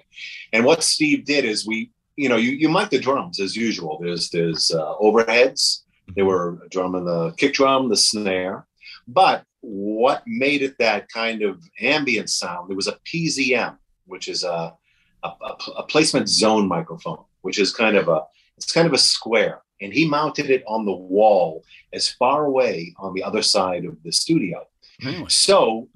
And 0.52 0.64
what 0.64 0.82
Steve 0.82 1.24
did 1.24 1.44
is 1.44 1.66
we, 1.66 1.90
you 2.16 2.28
know, 2.28 2.36
you, 2.36 2.52
you 2.52 2.68
mic 2.68 2.90
the 2.90 2.98
drums 2.98 3.40
as 3.40 3.56
usual. 3.56 3.98
There's 4.00 4.30
there's 4.30 4.70
uh, 4.70 4.94
overheads. 4.96 5.82
There 6.14 6.24
were 6.24 6.58
a 6.64 6.68
drum 6.68 6.94
and 6.94 7.06
the 7.06 7.32
kick 7.36 7.54
drum, 7.54 7.88
the 7.88 7.96
snare. 7.96 8.66
But 9.08 9.44
what 9.60 10.22
made 10.26 10.62
it 10.62 10.76
that 10.78 11.08
kind 11.08 11.42
of 11.42 11.62
ambient 11.80 12.30
sound? 12.30 12.68
There 12.68 12.76
was 12.76 12.88
a 12.88 12.98
PZM, 13.06 13.76
which 14.06 14.28
is 14.28 14.44
a, 14.44 14.74
a, 15.22 15.30
a 15.76 15.82
placement 15.84 16.28
zone 16.28 16.68
microphone, 16.68 17.24
which 17.42 17.58
is 17.58 17.72
kind 17.72 17.96
of 17.96 18.08
a 18.08 18.22
it's 18.56 18.72
kind 18.72 18.86
of 18.86 18.92
a 18.92 18.98
square. 18.98 19.62
And 19.82 19.92
he 19.92 20.08
mounted 20.08 20.48
it 20.50 20.62
on 20.66 20.84
the 20.84 20.92
wall 20.92 21.64
as 21.92 22.08
far 22.08 22.44
away 22.46 22.94
on 22.98 23.12
the 23.14 23.22
other 23.22 23.42
side 23.42 23.84
of 23.84 23.96
the 24.02 24.12
studio. 24.12 24.66
anyway, 25.04 25.26
So 25.28 25.88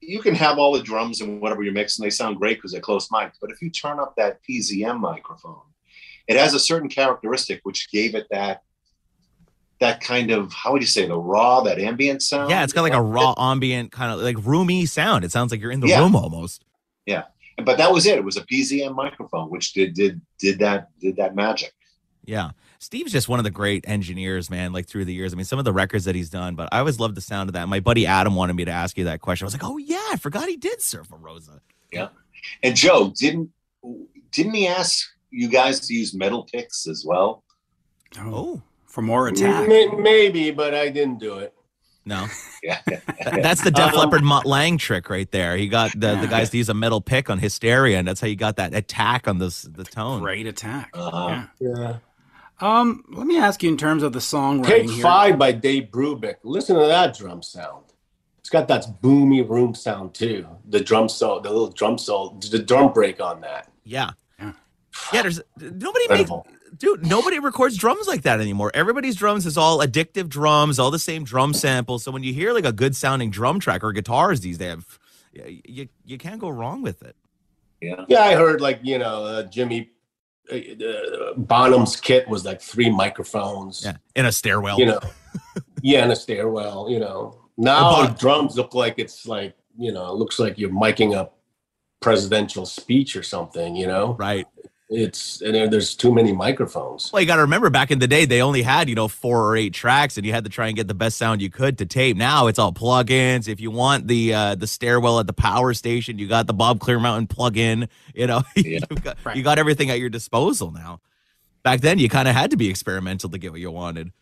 you 0.00 0.20
can 0.20 0.34
have 0.34 0.58
all 0.58 0.72
the 0.72 0.82
drums 0.82 1.20
and 1.20 1.40
whatever 1.40 1.62
you're 1.62 1.72
mixing, 1.72 2.02
they 2.02 2.10
sound 2.10 2.38
great 2.38 2.58
because 2.58 2.72
they're 2.72 2.80
close 2.80 3.08
mics. 3.08 3.34
But 3.40 3.50
if 3.50 3.60
you 3.62 3.70
turn 3.70 3.98
up 4.00 4.14
that 4.16 4.40
PZM 4.48 4.98
microphone, 4.98 5.60
it 6.26 6.36
has 6.36 6.54
a 6.54 6.58
certain 6.58 6.88
characteristic 6.88 7.60
which 7.64 7.90
gave 7.90 8.14
it 8.14 8.26
that 8.30 8.62
that 9.80 10.00
kind 10.00 10.30
of 10.30 10.52
how 10.52 10.72
would 10.72 10.80
you 10.80 10.86
say 10.88 11.06
the 11.06 11.16
raw, 11.18 11.60
that 11.60 11.78
ambient 11.78 12.22
sound. 12.22 12.48
Yeah, 12.48 12.62
it's 12.64 12.72
got 12.72 12.82
like 12.82 12.92
a 12.94 13.02
raw 13.02 13.34
ambient 13.36 13.90
kind 13.92 14.12
of 14.12 14.20
like 14.20 14.36
roomy 14.44 14.86
sound. 14.86 15.24
It 15.24 15.32
sounds 15.32 15.50
like 15.50 15.60
you're 15.60 15.72
in 15.72 15.80
the 15.80 15.88
Yeah. 15.88 16.00
room 16.00 16.14
almost. 16.16 16.64
Yeah 17.06 17.24
but 17.62 17.76
that 17.78 17.92
was 17.92 18.06
it. 18.06 18.16
It 18.18 18.24
was 18.24 18.36
a 18.36 18.42
PZM 18.42 18.94
microphone, 18.94 19.48
which 19.50 19.72
did 19.74 19.94
did 19.94 20.20
did 20.38 20.58
that 20.58 20.88
did 21.00 21.16
that 21.16 21.34
magic. 21.36 21.72
Yeah. 22.24 22.50
Steve's 22.84 23.12
just 23.12 23.30
one 23.30 23.40
of 23.40 23.44
the 23.44 23.50
great 23.50 23.88
engineers, 23.88 24.50
man, 24.50 24.74
like 24.74 24.86
through 24.86 25.06
the 25.06 25.14
years. 25.14 25.32
I 25.32 25.36
mean, 25.36 25.46
some 25.46 25.58
of 25.58 25.64
the 25.64 25.72
records 25.72 26.04
that 26.04 26.14
he's 26.14 26.28
done, 26.28 26.54
but 26.54 26.68
I 26.70 26.80
always 26.80 27.00
loved 27.00 27.14
the 27.14 27.22
sound 27.22 27.48
of 27.48 27.54
that. 27.54 27.66
My 27.66 27.80
buddy 27.80 28.04
Adam 28.04 28.34
wanted 28.34 28.52
me 28.56 28.66
to 28.66 28.70
ask 28.70 28.98
you 28.98 29.04
that 29.04 29.22
question. 29.22 29.44
I 29.44 29.46
was 29.46 29.54
like, 29.54 29.64
oh, 29.64 29.78
yeah, 29.78 30.02
I 30.12 30.16
forgot 30.16 30.48
he 30.50 30.58
did 30.58 30.82
Surfer 30.82 31.16
Rosa. 31.16 31.62
Yeah. 31.90 32.08
And 32.62 32.76
Joe, 32.76 33.10
didn't 33.18 33.48
didn't 34.32 34.52
he 34.52 34.66
ask 34.68 35.02
you 35.30 35.48
guys 35.48 35.80
to 35.86 35.94
use 35.94 36.12
metal 36.14 36.44
picks 36.44 36.86
as 36.86 37.04
well? 37.06 37.42
oh, 38.18 38.22
Oh, 38.34 38.62
for 38.86 39.00
more 39.00 39.28
attack. 39.28 39.66
Maybe, 39.66 40.50
but 40.50 40.74
I 40.74 40.90
didn't 40.90 41.18
do 41.20 41.38
it. 41.38 41.54
no. 42.04 42.26
Yeah. 42.62 42.80
That's 43.42 43.62
the 43.62 43.70
Def 43.70 43.92
Um, 43.94 43.98
Leppard 43.98 44.22
Mutt 44.24 44.44
Lange 44.46 44.78
trick 44.78 45.08
right 45.10 45.30
there. 45.30 45.56
He 45.56 45.68
got 45.68 45.92
the, 45.92 46.16
the 46.16 46.26
guys 46.26 46.50
to 46.50 46.56
use 46.58 46.68
a 46.68 46.74
metal 46.74 47.00
pick 47.00 47.28
on 47.30 47.38
Hysteria, 47.38 47.98
and 47.98 48.06
that's 48.08 48.20
how 48.20 48.26
you 48.26 48.36
got 48.36 48.56
that 48.56 48.74
attack 48.74 49.26
on 49.28 49.38
this 49.38 49.62
the 49.62 49.84
tone. 49.84 50.20
Great 50.20 50.46
attack. 50.46 50.90
Uh-huh. 50.94 51.46
Yeah. 51.60 51.68
Yeah. 51.78 51.96
Um, 52.60 53.04
let 53.08 53.26
me 53.26 53.38
ask 53.38 53.62
you 53.62 53.68
in 53.68 53.76
terms 53.76 54.02
of 54.02 54.12
the 54.12 54.20
songwriting 54.20 54.66
Take 54.66 54.90
here. 54.90 55.02
Five 55.02 55.38
by 55.38 55.52
Dave 55.52 55.88
Brubeck. 55.90 56.36
Listen 56.44 56.76
to 56.76 56.86
that 56.86 57.16
drum 57.16 57.42
sound. 57.42 57.84
It's 58.38 58.50
got 58.50 58.68
that 58.68 58.84
boomy 59.02 59.48
room 59.48 59.74
sound 59.74 60.14
too. 60.14 60.46
The 60.68 60.80
drum 60.80 61.08
solo, 61.08 61.40
the 61.40 61.48
little 61.50 61.70
drum 61.70 61.98
solo, 61.98 62.38
the 62.50 62.58
drum 62.58 62.92
break 62.92 63.20
on 63.20 63.40
that. 63.40 63.70
Yeah. 63.84 64.10
Yeah. 64.38 64.52
Yeah, 65.12 65.22
there's 65.22 65.40
nobody 65.58 66.08
makes 66.08 66.20
Incredible. 66.30 66.46
dude, 66.76 67.06
nobody 67.06 67.38
records 67.38 67.76
drums 67.76 68.06
like 68.06 68.22
that 68.22 68.40
anymore. 68.40 68.70
Everybody's 68.74 69.16
drums 69.16 69.46
is 69.46 69.56
all 69.56 69.78
addictive 69.80 70.28
drums, 70.28 70.78
all 70.78 70.90
the 70.90 70.98
same 70.98 71.24
drum 71.24 71.54
samples. 71.54 72.04
So 72.04 72.12
when 72.12 72.22
you 72.22 72.32
hear 72.34 72.52
like 72.52 72.66
a 72.66 72.72
good 72.72 72.94
sounding 72.94 73.30
drum 73.30 73.60
track 73.60 73.82
or 73.82 73.92
guitars 73.92 74.40
these 74.42 74.58
days, 74.58 74.84
you, 75.32 75.60
you 75.64 75.88
you 76.04 76.18
can't 76.18 76.38
go 76.38 76.50
wrong 76.50 76.82
with 76.82 77.02
it. 77.02 77.16
Yeah. 77.80 78.04
Yeah, 78.08 78.20
I 78.24 78.34
heard 78.34 78.60
like 78.60 78.80
you 78.82 78.98
know 78.98 79.24
uh, 79.24 79.42
Jimmy 79.44 79.90
uh, 80.52 81.34
Bonham's 81.36 81.96
kit 81.96 82.28
was 82.28 82.44
like 82.44 82.60
three 82.60 82.90
microphones. 82.90 83.82
Yeah, 83.84 83.96
in 84.14 84.26
a 84.26 84.32
stairwell. 84.32 84.78
You 84.78 84.86
know, 84.86 85.00
yeah, 85.82 86.04
in 86.04 86.10
a 86.10 86.16
stairwell. 86.16 86.88
You 86.90 87.00
know, 87.00 87.38
now 87.56 88.06
Bon- 88.06 88.14
drums 88.14 88.56
look 88.56 88.74
like 88.74 88.94
it's 88.98 89.26
like 89.26 89.56
you 89.76 89.92
know, 89.92 90.06
it 90.12 90.14
looks 90.16 90.38
like 90.38 90.58
you're 90.58 90.70
miking 90.70 91.14
a 91.14 91.30
presidential 92.00 92.66
speech 92.66 93.16
or 93.16 93.22
something. 93.22 93.74
You 93.76 93.86
know, 93.86 94.14
Right. 94.14 94.46
It's 94.90 95.40
and 95.40 95.72
there's 95.72 95.94
too 95.96 96.12
many 96.14 96.32
microphones. 96.32 97.10
Well, 97.10 97.22
you 97.22 97.26
got 97.26 97.36
to 97.36 97.42
remember 97.42 97.70
back 97.70 97.90
in 97.90 98.00
the 98.00 98.06
day, 98.06 98.26
they 98.26 98.42
only 98.42 98.60
had, 98.60 98.88
you 98.90 98.94
know, 98.94 99.08
four 99.08 99.48
or 99.48 99.56
eight 99.56 99.72
tracks 99.72 100.18
and 100.18 100.26
you 100.26 100.32
had 100.32 100.44
to 100.44 100.50
try 100.50 100.66
and 100.66 100.76
get 100.76 100.88
the 100.88 100.94
best 100.94 101.16
sound 101.16 101.40
you 101.40 101.48
could 101.48 101.78
to 101.78 101.86
tape. 101.86 102.18
Now 102.18 102.48
it's 102.48 102.58
all 102.58 102.70
plugins. 102.72 103.48
If 103.48 103.60
you 103.60 103.70
want 103.70 104.08
the 104.08 104.34
uh, 104.34 104.54
the 104.56 104.66
stairwell 104.66 105.20
at 105.20 105.26
the 105.26 105.32
power 105.32 105.72
station, 105.72 106.18
you 106.18 106.28
got 106.28 106.46
the 106.46 106.52
Bob 106.52 106.80
Clearmountain 106.80 107.30
plug-in, 107.30 107.88
you 108.14 108.26
know, 108.26 108.42
Yeah. 108.56 108.80
You've 108.90 109.02
got, 109.02 109.16
Right. 109.24 109.36
you 109.36 109.42
got 109.42 109.58
everything 109.58 109.88
at 109.90 109.98
your 109.98 110.10
disposal 110.10 110.70
now. 110.70 111.00
Back 111.62 111.80
then, 111.80 111.98
you 111.98 112.10
kind 112.10 112.28
of 112.28 112.34
had 112.34 112.50
to 112.50 112.58
be 112.58 112.68
experimental 112.68 113.30
to 113.30 113.38
get 113.38 113.52
what 113.52 113.60
you 113.60 113.70
wanted. 113.70 114.12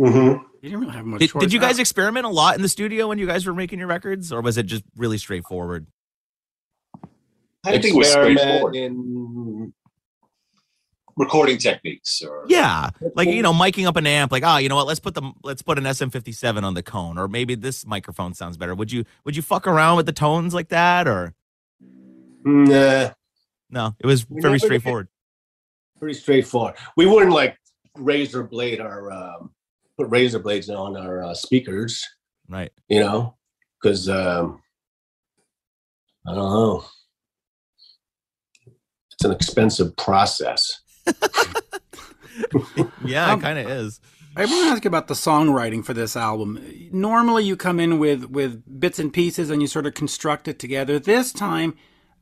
Mm-hmm. 0.00 0.42
You 0.62 0.70
didn't 0.70 0.80
really 0.80 0.92
have 0.94 1.04
much 1.04 1.20
Did, 1.20 1.30
choice. 1.30 1.40
did 1.42 1.52
you 1.52 1.60
guys 1.60 1.78
Ah, 1.78 1.82
experiment 1.82 2.24
a 2.24 2.30
lot 2.30 2.56
in 2.56 2.62
the 2.62 2.68
studio 2.68 3.08
when 3.08 3.18
you 3.18 3.26
guys 3.26 3.44
were 3.44 3.52
making 3.54 3.78
your 3.78 3.88
records, 3.88 4.32
or 4.32 4.40
was 4.40 4.56
it 4.56 4.64
just 4.64 4.84
really 4.96 5.18
straightforward? 5.18 5.86
I 7.66 7.72
think 7.72 7.84
it 7.84 7.94
was 7.94 8.10
straightforward. 8.10 8.74
in 8.76 9.74
recording 11.18 11.58
techniques 11.58 12.22
or 12.22 12.44
Yeah, 12.48 12.88
like 13.14 13.28
you 13.28 13.42
know, 13.42 13.52
miking 13.52 13.86
up 13.86 13.96
an 13.96 14.06
amp, 14.06 14.32
like 14.32 14.44
oh, 14.46 14.56
you 14.56 14.68
know 14.70 14.76
what? 14.76 14.86
Let's 14.86 15.00
put 15.00 15.14
the 15.14 15.32
let's 15.42 15.60
put 15.60 15.76
an 15.76 15.84
SM57 15.84 16.62
on 16.62 16.72
the 16.74 16.82
cone, 16.82 17.18
or 17.18 17.28
maybe 17.28 17.54
this 17.54 17.84
microphone 17.84 18.32
sounds 18.32 18.56
better. 18.56 18.74
Would 18.74 18.90
you 18.92 19.04
would 19.24 19.36
you 19.36 19.42
fuck 19.42 19.66
around 19.66 19.96
with 19.98 20.06
the 20.06 20.12
tones 20.12 20.54
like 20.54 20.68
that, 20.68 21.06
or 21.06 21.34
nah, 22.44 23.10
no? 23.68 23.94
It 23.98 24.06
was 24.06 24.28
We 24.30 24.40
very 24.40 24.58
straightforward. 24.58 25.08
pretty 25.98 26.14
straightforward. 26.18 26.76
We 26.96 27.04
wouldn't 27.06 27.32
like 27.34 27.58
razor 27.96 28.44
blade 28.44 28.80
our 28.80 29.10
um, 29.12 29.50
put 29.98 30.08
razor 30.08 30.38
blades 30.38 30.70
on 30.70 30.96
our 30.96 31.22
uh, 31.24 31.34
speakers, 31.34 32.06
Right. 32.48 32.70
you 32.88 33.00
know, 33.00 33.36
because 33.82 34.08
um, 34.08 34.62
I 36.26 36.34
don't 36.34 36.52
know. 36.52 36.84
It's 39.12 39.24
an 39.24 39.32
expensive 39.32 39.96
process. 39.96 40.80
Yeah, 43.04 43.32
Um, 43.32 43.38
it 43.38 43.42
kind 43.42 43.58
of 43.58 43.68
is. 43.68 44.00
I 44.36 44.44
want 44.44 44.66
to 44.66 44.70
ask 44.70 44.84
you 44.84 44.88
about 44.88 45.08
the 45.08 45.14
songwriting 45.14 45.84
for 45.84 45.94
this 45.94 46.16
album. 46.16 46.60
Normally, 46.92 47.44
you 47.44 47.56
come 47.56 47.80
in 47.80 47.98
with 47.98 48.26
with 48.26 48.62
bits 48.80 48.98
and 48.98 49.12
pieces 49.12 49.50
and 49.50 49.60
you 49.60 49.66
sort 49.68 49.86
of 49.86 49.94
construct 49.94 50.46
it 50.46 50.58
together. 50.60 50.98
This 51.00 51.32
time, 51.32 51.74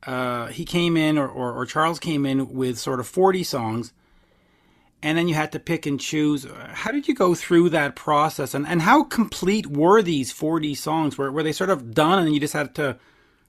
uh, 0.05 0.47
he 0.47 0.65
came 0.65 0.97
in, 0.97 1.17
or, 1.17 1.27
or, 1.27 1.53
or 1.53 1.65
Charles 1.67 1.99
came 1.99 2.25
in 2.25 2.53
with 2.53 2.79
sort 2.79 2.99
of 2.99 3.07
forty 3.07 3.43
songs, 3.43 3.93
and 5.03 5.17
then 5.17 5.27
you 5.27 5.35
had 5.35 5.51
to 5.51 5.59
pick 5.59 5.85
and 5.85 5.99
choose. 5.99 6.47
How 6.69 6.91
did 6.91 7.07
you 7.07 7.13
go 7.13 7.35
through 7.35 7.69
that 7.69 7.95
process, 7.95 8.55
and, 8.55 8.65
and 8.67 8.81
how 8.81 9.03
complete 9.03 9.67
were 9.67 10.01
these 10.01 10.31
forty 10.31 10.73
songs? 10.73 11.17
Were 11.19 11.31
were 11.31 11.43
they 11.43 11.51
sort 11.51 11.69
of 11.69 11.93
done, 11.93 12.17
and 12.25 12.33
you 12.33 12.39
just 12.39 12.53
had 12.53 12.73
to, 12.75 12.97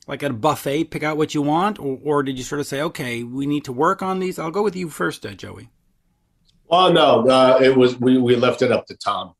like 0.08 0.22
at 0.22 0.30
a 0.30 0.34
buffet, 0.34 0.84
pick 0.84 1.02
out 1.02 1.18
what 1.18 1.34
you 1.34 1.42
want, 1.42 1.78
or, 1.78 1.98
or 2.02 2.22
did 2.22 2.38
you 2.38 2.42
sort 2.42 2.60
of 2.60 2.66
say, 2.66 2.80
okay, 2.80 3.22
we 3.22 3.46
need 3.46 3.64
to 3.64 3.72
work 3.72 4.02
on 4.02 4.18
these? 4.18 4.38
I'll 4.38 4.50
go 4.50 4.62
with 4.62 4.74
you 4.74 4.88
first, 4.88 5.24
uh, 5.24 5.34
Joey. 5.34 5.68
Oh 6.70 6.90
no, 6.90 7.28
uh, 7.28 7.58
it 7.62 7.76
was 7.76 7.98
we 8.00 8.18
we 8.18 8.34
left 8.36 8.62
it 8.62 8.72
up 8.72 8.86
to 8.86 8.96
Tom, 8.96 9.34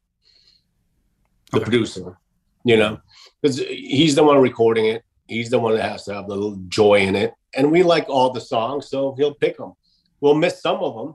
the 1.50 1.56
Okay. 1.58 1.64
producer. 1.64 2.18
You 2.64 2.76
know, 2.76 3.00
because 3.40 3.58
he's 3.58 4.14
the 4.14 4.22
one 4.22 4.38
recording 4.38 4.86
it. 4.86 5.02
He's 5.26 5.50
the 5.50 5.58
one 5.58 5.74
that 5.74 5.88
has 5.88 6.04
to 6.04 6.14
have 6.14 6.26
the 6.28 6.34
little 6.34 6.58
joy 6.68 7.00
in 7.00 7.16
it, 7.16 7.32
and 7.54 7.70
we 7.72 7.82
like 7.82 8.08
all 8.08 8.30
the 8.30 8.40
songs, 8.40 8.88
so 8.88 9.14
he'll 9.16 9.34
pick 9.34 9.56
them. 9.56 9.72
We'll 10.20 10.34
miss 10.34 10.60
some 10.60 10.78
of 10.78 10.94
them, 10.96 11.14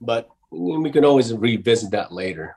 but 0.00 0.28
we 0.50 0.90
can 0.90 1.04
always 1.04 1.32
revisit 1.32 1.90
that 1.92 2.12
later. 2.12 2.56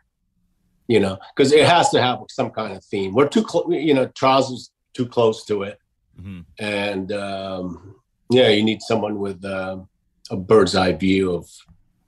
You 0.87 0.99
know, 0.99 1.17
because 1.35 1.51
it 1.51 1.65
has 1.65 1.89
to 1.91 2.01
have 2.01 2.19
some 2.29 2.51
kind 2.51 2.75
of 2.75 2.83
theme. 2.83 3.13
We're 3.13 3.27
too 3.27 3.43
close. 3.43 3.65
You 3.69 3.93
know, 3.93 4.07
Charles 4.07 4.51
is 4.51 4.71
too 4.93 5.07
close 5.07 5.45
to 5.45 5.63
it, 5.63 5.79
hmm 6.19 6.41
and 6.59 7.11
um, 7.11 7.95
yeah, 8.29 8.49
you 8.49 8.63
need 8.63 8.81
someone 8.81 9.19
with 9.19 9.43
uh, 9.43 9.77
a 10.31 10.37
bird's 10.37 10.75
eye 10.75 10.93
view 10.93 11.33
of 11.33 11.49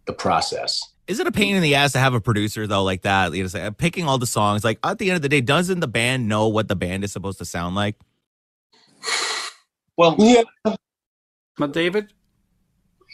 the 0.06 0.14
process. 0.14 0.80
Is 1.08 1.20
it 1.20 1.28
a 1.28 1.32
pain 1.32 1.56
in 1.56 1.62
the 1.62 1.76
ass 1.76 1.92
to 1.94 2.00
have 2.00 2.14
a 2.14 2.20
producer 2.22 2.68
though, 2.68 2.84
like 2.84 3.02
that? 3.04 3.34
You 3.34 3.44
know, 3.44 3.48
say, 3.50 3.70
picking 3.78 4.06
all 4.08 4.18
the 4.18 4.28
songs. 4.28 4.64
Like 4.64 4.80
at 4.84 4.98
the 5.00 5.10
end 5.10 5.16
of 5.18 5.22
the 5.22 5.30
day, 5.30 5.42
doesn't 5.42 5.80
the 5.80 5.88
band 5.88 6.28
know 6.28 6.48
what 6.48 6.68
the 6.68 6.76
band 6.76 7.04
is 7.04 7.12
supposed 7.12 7.38
to 7.40 7.46
sound 7.46 7.76
like? 7.76 7.96
well 9.98 10.16
Yeah, 10.18 10.44
But 11.58 11.74
David, 11.74 12.14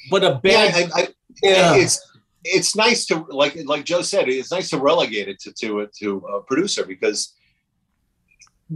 but 0.10 0.23
a 0.23 0.39
yeah, 0.43 0.71
band. 0.71 0.91
I, 0.95 1.01
I, 1.01 1.08
Yeah. 1.41 1.75
it's 1.75 1.99
it's 2.43 2.75
nice 2.75 3.06
to 3.08 3.25
like 3.29 3.56
like 3.65 3.86
Joe 3.86 4.01
said, 4.01 4.27
it's 4.27 4.51
nice 4.51 4.69
to 4.71 4.77
relegate 4.77 5.27
it 5.27 5.39
to 5.41 5.53
to 5.62 5.88
to 5.99 6.17
a 6.27 6.41
producer 6.41 6.86
because 6.86 7.34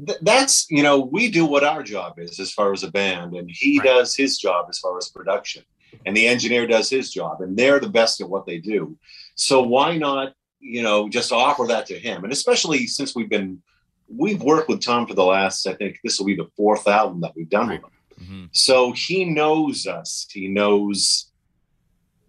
th- 0.06 0.20
that's 0.22 0.66
you 0.70 0.84
know 0.84 1.00
we 1.00 1.30
do 1.32 1.46
what 1.46 1.64
our 1.64 1.84
job 1.84 2.20
is 2.20 2.40
as 2.40 2.52
far 2.52 2.74
as 2.74 2.84
a 2.84 2.92
band, 2.92 3.34
and 3.36 3.50
he 3.52 3.80
Right. 3.80 3.86
does 3.88 4.16
his 4.16 4.38
job 4.38 4.68
as 4.70 4.80
far 4.80 4.98
as 4.98 5.10
production, 5.10 5.64
and 6.06 6.16
the 6.16 6.28
engineer 6.28 6.68
does 6.68 6.90
his 6.90 7.12
job, 7.12 7.42
and 7.42 7.56
they're 7.58 7.80
the 7.80 7.90
best 7.90 8.22
at 8.22 8.30
what 8.30 8.46
they 8.46 8.58
do. 8.60 8.98
So 9.36 9.62
why 9.62 9.98
not 9.98 10.34
you 10.60 10.84
know 10.84 11.08
just 11.10 11.32
offer 11.32 11.66
that 11.68 11.86
to 11.88 12.00
him, 12.00 12.24
and 12.24 12.34
especially 12.34 12.88
since 12.88 13.16
we've 13.16 13.30
been 13.30 13.62
we've 14.10 14.42
worked 14.42 14.70
with 14.70 14.82
Tom 14.82 15.06
for 15.06 15.14
the 15.16 15.26
last 15.26 15.68
I 15.68 15.74
think 15.74 16.00
this 16.04 16.18
will 16.20 16.26
be 16.28 16.36
the 16.36 16.50
fourth 16.56 16.88
album 16.88 17.22
that 17.22 17.34
we've 17.36 17.50
done 17.50 17.70
with 17.70 17.82
him. 17.84 17.92
hmm 18.26 18.46
So 18.52 18.92
he 18.94 19.26
knows 19.26 19.86
us. 19.86 20.28
He 20.32 20.48
knows 20.48 21.32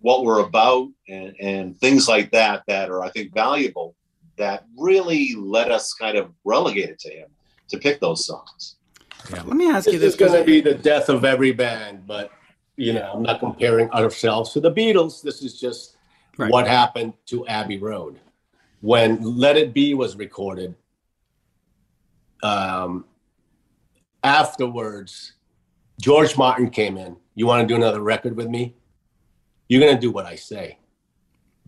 what 0.00 0.24
we're 0.24 0.40
about 0.40 0.88
and, 1.09 1.35
and 1.40 1.76
things 1.81 2.07
like 2.09 2.31
that 2.31 2.62
that 2.68 2.88
are, 2.88 3.02
I 3.02 3.11
think, 3.11 3.35
valuable 3.35 3.96
that 4.37 4.64
really 4.76 5.35
let 5.37 5.72
us 5.72 5.92
kind 5.94 6.16
of 6.16 6.31
relegate 6.44 6.90
it 6.90 6.98
to 7.00 7.11
him 7.11 7.28
to 7.68 7.78
pick 7.78 8.00
those 8.00 8.24
songs. 8.26 8.76
let 9.31 9.46
me 9.48 9.68
ask 9.70 9.87
you 9.87 9.92
This 9.98 10.14
this. 10.14 10.14
is 10.14 10.20
going 10.20 10.40
to 10.40 10.44
be 10.44 10.61
the 10.61 10.74
death 10.74 11.09
of 11.09 11.24
every 11.24 11.52
band, 11.52 12.07
but 12.07 12.31
you 12.76 12.92
know, 12.92 13.11
I'm 13.14 13.22
not 13.22 13.40
comparing 13.40 13.90
ourselves 13.90 14.52
to 14.52 14.61
the 14.61 14.70
Beatles. 14.72 15.22
This 15.22 15.42
is 15.42 15.59
just 15.61 15.96
Right. 16.37 16.52
what 16.52 16.68
happened 16.68 17.14
to 17.26 17.44
Abbey 17.48 17.78
Road 17.78 18.20
when 18.81 19.20
Let 19.20 19.57
It 19.57 19.74
Be 19.74 19.92
was 19.94 20.14
recorded. 20.16 20.76
Um, 22.44 23.07
afterwards, 24.22 25.33
George 26.00 26.37
Martin 26.37 26.70
came 26.70 26.96
in. 26.96 27.16
You 27.35 27.46
want 27.46 27.62
to 27.62 27.66
do 27.66 27.74
another 27.76 28.00
record 28.02 28.37
with 28.37 28.48
me? 28.48 28.76
You're 29.68 29.81
going 29.81 29.94
to 29.94 30.00
do 30.00 30.11
what 30.12 30.26
I 30.26 30.37
say. 30.37 30.78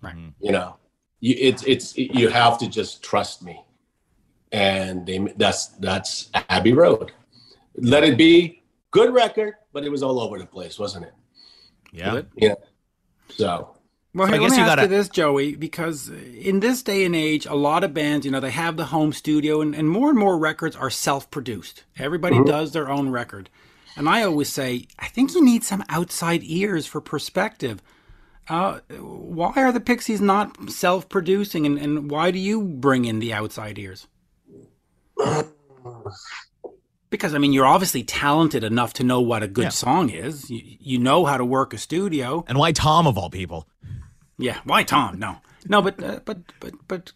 Right. 0.01 0.15
You 0.41 0.53
know, 0.53 0.77
you, 1.19 1.35
it's 1.39 1.63
it's 1.65 1.97
you 1.99 2.29
have 2.29 2.57
to 2.59 2.69
just 2.69 3.03
trust 3.03 3.43
me, 3.43 3.63
and 4.53 5.07
they, 5.07 5.19
that's 5.37 5.69
that's 5.79 6.31
Abbey 6.49 6.73
Road. 6.73 7.13
Let 7.77 8.05
it 8.05 8.17
be 8.19 8.63
good 8.91 9.13
record, 9.15 9.55
but 9.73 9.85
it 9.85 9.91
was 9.91 10.03
all 10.03 10.21
over 10.21 10.39
the 10.39 10.47
place, 10.47 10.79
wasn't 10.79 11.07
it? 11.07 11.13
Yeah. 11.93 12.23
Yeah. 12.37 12.55
So 13.29 13.77
Well, 14.15 14.27
So 14.27 14.33
I 14.33 14.37
hey, 14.37 14.41
let 14.43 14.49
guess 14.49 14.51
me 14.51 14.57
you 14.59 14.63
ask 14.63 14.71
gotta- 14.71 14.83
you 14.83 14.89
this, 14.89 15.09
Joey, 15.09 15.55
because 15.57 16.09
in 16.09 16.61
this 16.61 16.83
day 16.83 17.05
and 17.05 17.15
age, 17.15 17.47
a 17.47 17.55
lot 17.55 17.85
of 17.85 17.95
bands, 17.95 18.27
you 18.27 18.33
know, 18.33 18.41
they 18.41 18.51
have 18.51 18.77
the 18.77 18.87
home 18.87 19.13
studio, 19.13 19.61
and, 19.61 19.75
and 19.75 19.89
more 19.89 20.11
and 20.11 20.19
more 20.19 20.37
records 20.39 20.75
are 20.77 20.91
self-produced. 20.91 21.85
Everybody 21.99 22.37
Mm-hmm. 22.37 22.45
does 22.51 22.73
their 22.73 22.91
own 22.91 23.11
record, 23.11 23.51
and 23.97 24.09
I 24.09 24.23
always 24.25 24.49
say, 24.49 24.87
I 24.99 25.07
think 25.09 25.33
you 25.35 25.45
need 25.45 25.63
some 25.65 25.85
outside 25.89 26.41
ears 26.43 26.87
for 26.87 27.01
perspective. 27.01 27.81
Uh, 28.49 28.81
why 28.99 29.53
are 29.57 29.71
the 29.71 29.79
Pixies 29.81 30.21
not 30.21 30.71
self-producing, 30.71 31.65
and, 31.67 31.79
and 31.79 32.11
why 32.11 32.33
do 32.33 32.39
you 32.41 32.63
bring 32.63 33.05
in 33.05 33.21
the 33.21 33.33
outside 33.33 33.79
ears? 33.79 34.09
Because 37.11 37.35
I 37.35 37.39
mean, 37.39 37.53
you're 37.53 37.67
obviously 37.67 38.05
talented 38.05 38.63
enough 38.63 38.93
to 38.95 39.05
know 39.05 39.21
what 39.21 39.43
a 39.43 39.49
good 39.49 39.65
Yeah. 39.65 39.69
song 39.71 40.11
is. 40.11 40.49
You, 40.49 40.61
you 40.63 40.99
know 40.99 41.25
how 41.25 41.37
to 41.37 41.45
work 41.45 41.75
a 41.75 41.79
studio. 41.79 42.45
And 42.47 42.57
why 42.57 42.73
Tom 42.73 43.07
of 43.07 43.19
all 43.19 43.31
people? 43.31 43.67
Yeah, 44.39 44.61
why 44.65 44.85
Tom? 44.85 45.19
No, 45.19 45.39
no, 45.69 45.83
but 45.83 46.03
uh, 46.03 46.21
but 46.25 46.39
but 46.61 46.73
but 46.89 47.13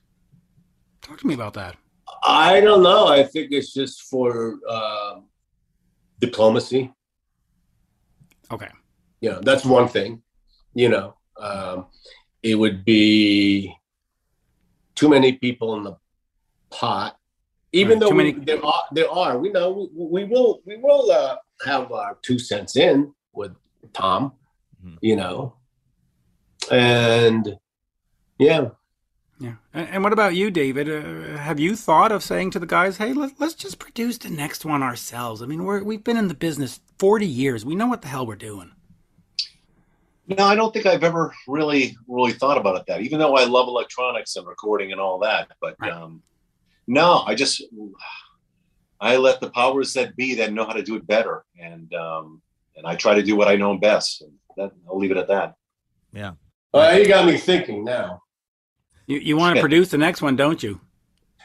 talk 1.00 1.18
to 1.20 1.26
me 1.26 1.32
about 1.34 1.54
that. 1.54 1.76
I 2.24 2.60
don't 2.60 2.82
know. 2.82 3.06
I 3.06 3.22
think 3.22 3.52
it's 3.52 3.72
just 3.72 4.02
for 4.02 4.58
uh, 4.68 5.20
diplomacy. 6.20 6.92
Okay, 8.50 8.68
Yeah, 9.22 9.38
that's 9.42 9.64
one 9.64 9.88
thing. 9.88 10.22
You 10.74 10.90
know, 10.90 11.14
um, 11.38 11.86
it 12.42 12.56
would 12.56 12.84
be 12.84 13.74
too 14.94 15.08
many 15.08 15.32
people 15.32 15.76
in 15.76 15.84
the 15.84 15.96
pot. 16.70 17.16
Even 17.74 17.98
Right, 17.98 18.00
though 18.08 18.14
we, 18.14 18.16
many- 18.32 18.44
there 18.44 18.64
are, 18.64 18.82
there 18.92 19.10
are. 19.10 19.36
We 19.38 19.50
know 19.50 19.90
we, 19.94 20.22
we 20.22 20.24
will 20.32 20.60
we 20.64 20.76
will 20.76 21.10
uh, 21.10 21.36
have 21.66 21.90
our 21.90 22.16
two 22.22 22.38
cents 22.38 22.76
in 22.76 23.12
with 23.32 23.52
Tom. 23.92 24.32
Mhm. 24.84 24.98
You 25.00 25.16
know, 25.16 25.56
and 26.70 27.58
yeah, 28.38 28.68
yeah. 29.40 29.54
And, 29.72 29.88
and 29.88 30.04
what 30.04 30.12
about 30.12 30.34
you, 30.36 30.50
David? 30.50 30.88
Uh, 30.88 31.36
have 31.38 31.58
you 31.58 31.74
thought 31.74 32.12
of 32.12 32.22
saying 32.22 32.50
to 32.52 32.58
the 32.60 32.66
guys, 32.66 32.96
"Hey, 32.98 33.12
let, 33.12 33.40
let's 33.40 33.54
just 33.54 33.78
produce 33.78 34.18
the 34.18 34.30
next 34.30 34.64
one 34.64 34.82
ourselves"? 34.82 35.42
I 35.42 35.46
mean, 35.46 35.64
we're 35.64 35.82
we've 35.82 36.04
been 36.04 36.16
in 36.16 36.28
the 36.28 36.34
business 36.34 36.80
forty 36.98 37.26
years. 37.26 37.64
We 37.64 37.74
know 37.74 37.86
what 37.88 38.02
the 38.02 38.08
hell 38.08 38.26
we're 38.26 38.36
doing. 38.36 38.70
No, 40.26 40.44
I 40.44 40.54
don't 40.54 40.72
think 40.72 40.86
I've 40.86 41.04
ever 41.04 41.34
really, 41.46 41.96
really 42.08 42.32
thought 42.32 42.56
about 42.56 42.76
it 42.76 42.84
that. 42.86 43.02
Even 43.02 43.18
though 43.18 43.36
I 43.36 43.44
love 43.44 43.68
electronics 43.68 44.36
and 44.36 44.46
recording 44.46 44.92
and 44.92 45.00
all 45.00 45.18
that, 45.18 45.48
but 45.60 45.74
Right. 45.78 45.92
um, 45.92 46.22
no, 46.86 47.22
I 47.26 47.34
just 47.34 47.62
I 49.00 49.16
let 49.16 49.40
the 49.40 49.50
powers 49.50 49.92
that 49.94 50.16
be 50.16 50.34
that 50.36 50.52
know 50.52 50.64
how 50.64 50.72
to 50.72 50.82
do 50.82 50.96
it 50.96 51.06
better, 51.06 51.44
and 51.60 51.92
um, 51.94 52.40
and 52.76 52.86
I 52.86 52.94
try 52.96 53.14
to 53.14 53.22
do 53.22 53.36
what 53.36 53.48
I 53.48 53.56
know 53.56 53.76
best. 53.78 54.22
And 54.22 54.32
that, 54.56 54.72
I'll 54.88 54.98
leave 54.98 55.10
it 55.10 55.16
at 55.16 55.28
that. 55.28 55.54
Yeah. 56.12 56.32
Well, 56.72 56.98
you 56.98 57.06
got 57.06 57.26
me 57.26 57.36
thinking 57.36 57.84
now. 57.84 58.22
You, 59.06 59.18
you 59.18 59.36
want 59.36 59.54
to 59.54 59.58
Yeah. 59.58 59.62
produce 59.62 59.90
the 59.90 59.98
next 59.98 60.22
one, 60.22 60.34
don't 60.36 60.62
you? 60.62 60.80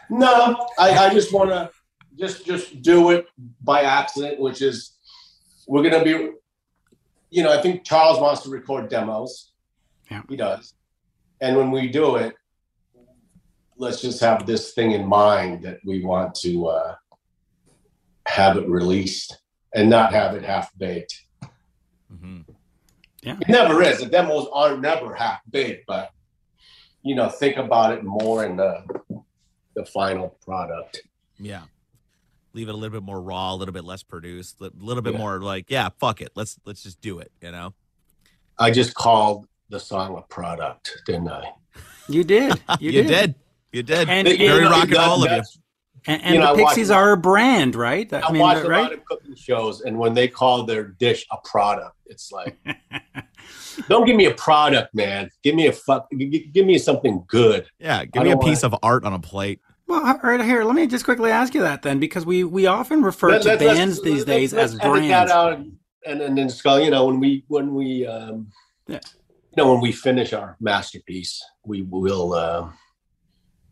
No, 0.10 0.68
I, 0.80 0.92
I 0.92 1.14
just 1.14 1.34
want 1.34 1.50
to 1.52 1.70
just 2.18 2.46
just 2.46 2.82
do 2.82 3.12
it 3.12 3.28
by 3.62 3.82
accident, 3.82 4.40
which 4.40 4.62
is 4.62 4.98
we're 5.68 5.84
gonna 5.84 6.04
be, 6.04 6.32
you 7.30 7.44
know, 7.44 7.52
I 7.58 7.62
think 7.62 7.84
Charles 7.84 8.20
wants 8.20 8.42
to 8.44 8.50
record 8.50 8.90
demos. 8.90 9.52
Yeah. 10.10 10.24
he 10.28 10.36
does, 10.36 10.74
and 11.42 11.56
when 11.56 11.70
we 11.70 11.88
do 11.88 12.16
it, 12.16 12.34
let's 13.80 14.02
just 14.02 14.20
have 14.20 14.46
this 14.46 14.74
thing 14.74 14.92
in 14.92 15.06
mind 15.08 15.64
that 15.64 15.80
we 15.86 16.04
want 16.04 16.36
to 16.36 16.68
uh, 16.68 16.96
have 18.28 18.58
it 18.58 18.68
released 18.68 19.40
and 19.74 19.90
not 19.90 20.14
have 20.14 20.36
it 20.36 20.44
half 20.44 20.70
baked. 20.78 21.26
hmm 22.10 22.42
It 23.24 23.48
never 23.48 23.82
is. 23.82 24.00
The 24.00 24.06
demos 24.08 24.48
are 24.54 24.78
never 24.78 25.16
half 25.16 25.40
baked, 25.50 25.86
but 25.88 26.12
you 27.02 27.16
know, 27.16 27.30
think 27.30 27.56
about 27.58 27.94
it 27.94 28.04
more 28.04 28.46
in 28.46 28.58
the 28.58 28.84
the 29.76 29.86
final 29.86 30.30
product. 30.46 31.02
Yeah. 31.40 31.64
Leave 32.54 32.68
it 32.68 32.72
a 32.74 32.78
little 32.78 33.00
bit 33.00 33.04
more 33.06 33.22
raw, 33.22 33.54
a 33.54 33.56
little 33.56 33.74
bit 33.74 33.86
less 33.86 34.04
produced, 34.04 34.60
a 34.60 34.72
little 34.78 35.04
bit 35.04 35.14
Yeah. 35.14 35.20
more 35.20 35.40
like, 35.40 35.70
yeah, 35.70 35.90
fuck 36.00 36.20
it. 36.22 36.32
Let's 36.36 36.60
let's 36.66 36.84
just 36.84 37.00
do 37.00 37.20
it, 37.20 37.32
you 37.42 37.52
know? 37.52 37.74
I 38.58 38.72
just 38.72 38.94
called 38.94 39.48
the 39.70 39.80
song 39.80 40.18
a 40.18 40.22
product, 40.24 40.92
didn't 41.06 41.30
I? 41.30 41.54
You 42.10 42.24
did. 42.26 42.60
You, 42.82 42.92
You 42.92 43.04
did. 43.04 43.36
You 43.72 43.84
did. 43.84 44.10
And- 44.10 44.28
Very 44.28 44.40
You 44.44 44.62
know, 44.62 44.70
rock 44.72 44.84
and 44.84 44.94
that- 44.94 45.08
roll 45.08 45.24
of 45.26 45.32
you. 45.32 45.42
And, 46.08 46.22
and 46.24 46.34
You 46.36 46.40
know, 46.40 46.54
I 46.54 46.56
the 46.56 46.64
watch- 46.64 46.76
Pixies 46.76 46.92
are 46.92 47.12
a 47.12 47.18
brand, 47.18 47.76
right? 47.76 48.12
I, 48.14 48.22
I 48.22 48.32
mean, 48.32 48.42
watch 48.42 48.64
a 48.64 48.70
right? 48.70 48.84
lot 48.84 48.94
of 48.94 49.04
cooking 49.06 49.36
shows, 49.36 49.82
and 49.82 49.98
when 49.98 50.14
they 50.14 50.30
call 50.30 50.64
their 50.64 50.84
dish 50.86 51.26
a 51.30 51.38
product, 51.44 51.98
it's 52.06 52.32
like, 52.32 52.58
don't 53.90 54.06
give 54.06 54.16
me 54.16 54.26
a 54.26 54.34
product, 54.34 54.96
man. 54.96 55.30
Give 55.44 55.56
me 55.56 55.68
a 55.68 55.72
fuck. 55.74 56.08
g- 56.18 56.50
Give 56.54 56.66
me 56.66 56.78
something 56.78 57.24
good. 57.28 57.68
Yeah, 57.80 58.06
give 58.06 58.22
I 58.22 58.24
me 58.26 58.32
a 58.32 58.36
don't 58.36 58.44
piece 58.46 58.64
of 58.64 58.74
art 58.82 59.04
on 59.04 59.14
a 59.14 59.20
plate. 59.20 59.60
Well, 59.88 60.06
all 60.06 60.18
right, 60.24 60.40
here, 60.42 60.64
let 60.64 60.76
me 60.76 60.88
just 60.88 61.04
quickly 61.04 61.32
ask 61.32 61.54
you 61.54 61.62
that 61.62 61.82
then, 61.82 62.00
because 62.00 62.26
we 62.26 62.44
we 62.46 62.66
often 62.66 63.02
refer 63.02 63.32
Let- 63.32 63.42
to 63.42 63.48
let's- 63.50 63.62
let's- 63.64 63.78
bands 63.78 64.02
these 64.02 64.14
let's- 64.20 64.26
days 64.26 64.54
let's 64.54 64.74
as 64.74 64.80
edit 64.80 64.92
brands. 64.92 65.10
That 65.10 65.30
out 65.30 65.54
and 65.54 65.78
and 66.06 66.22
then 66.22 66.36
then 66.36 66.50
skull. 66.50 66.80
You 66.80 66.92
know, 66.92 67.06
when 67.08 67.20
we 67.20 67.44
when 67.50 67.74
we 67.76 68.08
um, 68.08 68.48
Yeah. 68.88 69.00
you 69.52 69.58
know, 69.64 69.72
when 69.74 69.82
we 69.82 69.92
finish 69.92 70.32
our 70.32 70.56
masterpiece, 70.62 71.44
we 71.66 71.82
will. 71.82 72.34
Uh, 72.34 72.70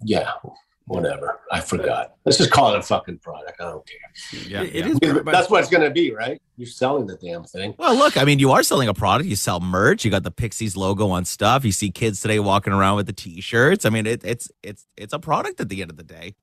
yeah, 0.04 0.32
whatever. 0.86 1.40
I 1.52 1.60
forgot. 1.62 2.16
Let's 2.26 2.38
just 2.38 2.52
call 2.52 2.74
it 2.74 2.78
a 2.80 2.82
fucking 2.82 3.20
product. 3.20 3.60
I 3.60 3.66
don't 3.66 3.86
care. 3.86 4.42
Yeah, 4.48 4.62
It- 4.64 4.76
it 4.76 4.86
yeah. 4.86 4.92
is, 4.92 5.00
but- 5.00 5.26
That's 5.26 5.50
what 5.50 5.60
it's 5.62 5.70
gonna 5.70 5.90
be, 5.92 6.12
right? 6.14 6.42
You're 6.56 6.68
selling 6.68 7.06
the 7.08 7.16
damn 7.18 7.44
thing. 7.44 7.76
Well, 7.78 7.96
look, 7.96 8.18
I 8.18 8.24
mean, 8.26 8.40
you 8.40 8.52
are 8.52 8.64
selling 8.64 8.88
a 8.88 8.94
product. 8.94 9.30
You 9.30 9.36
sell 9.36 9.60
merch. 9.60 10.04
You 10.06 10.12
got 10.12 10.24
the 10.24 10.32
Pixies 10.32 10.76
logo 10.76 11.10
on 11.10 11.26
stuff. 11.26 11.64
You 11.66 11.72
see 11.72 11.92
kids 11.92 12.20
today 12.22 12.40
walking 12.40 12.74
around 12.74 12.96
with 12.96 13.06
the 13.06 13.14
T-shirts. 13.14 13.86
I 13.86 13.90
mean, 13.90 14.06
it, 14.08 14.24
it's 14.26 14.50
it's 14.64 14.86
it's 14.98 15.14
a 15.14 15.20
product 15.20 15.60
at 15.60 15.70
the 15.70 15.82
end 15.82 15.92
of 15.92 15.98
the 15.98 16.04
day. 16.04 16.36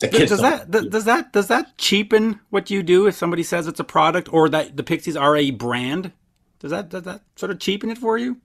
The 0.00 0.06
Does, 0.08 0.18
kids 0.18 0.30
does 0.30 0.40
don't- 0.40 0.50
that 0.50 0.70
does, 0.70 0.86
does 0.86 1.04
that 1.04 1.32
does 1.32 1.46
that 1.48 1.76
cheapen 1.78 2.40
what 2.50 2.70
you 2.70 2.82
do 2.82 3.06
if 3.06 3.14
somebody 3.14 3.42
says 3.42 3.66
it's 3.66 3.80
a 3.80 3.84
product 3.84 4.32
or 4.32 4.48
that 4.48 4.76
the 4.76 4.82
Pixies 4.82 5.16
are 5.16 5.36
a 5.36 5.50
brand? 5.50 6.12
Does 6.60 6.70
that 6.70 6.88
does 6.90 7.02
that 7.04 7.22
sort 7.36 7.50
of 7.50 7.58
cheapen 7.58 7.90
it 7.90 7.98
for 7.98 8.16
you? 8.18 8.36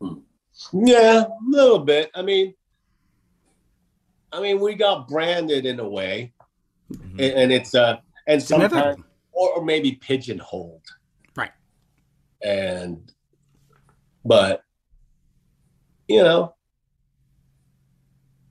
Hmm. 0.00 0.14
Yeah, 0.72 1.24
a 1.24 1.28
little 1.46 1.80
bit. 1.80 2.10
I 2.14 2.22
mean, 2.22 2.54
I 4.32 4.40
mean, 4.40 4.60
we 4.60 4.74
got 4.74 5.08
branded 5.08 5.66
in 5.66 5.78
a 5.80 5.88
way, 5.88 6.32
Mhm. 6.92 7.12
and, 7.12 7.20
and 7.20 7.52
it's 7.52 7.74
uh, 7.74 7.98
and 8.26 8.42
sometimes 8.42 9.02
or, 9.32 9.54
or 9.56 9.64
maybe 9.64 9.92
pigeonholed, 9.92 10.82
Right. 11.34 11.50
And, 12.42 13.12
but, 14.24 14.62
you 16.08 16.22
know, 16.22 16.54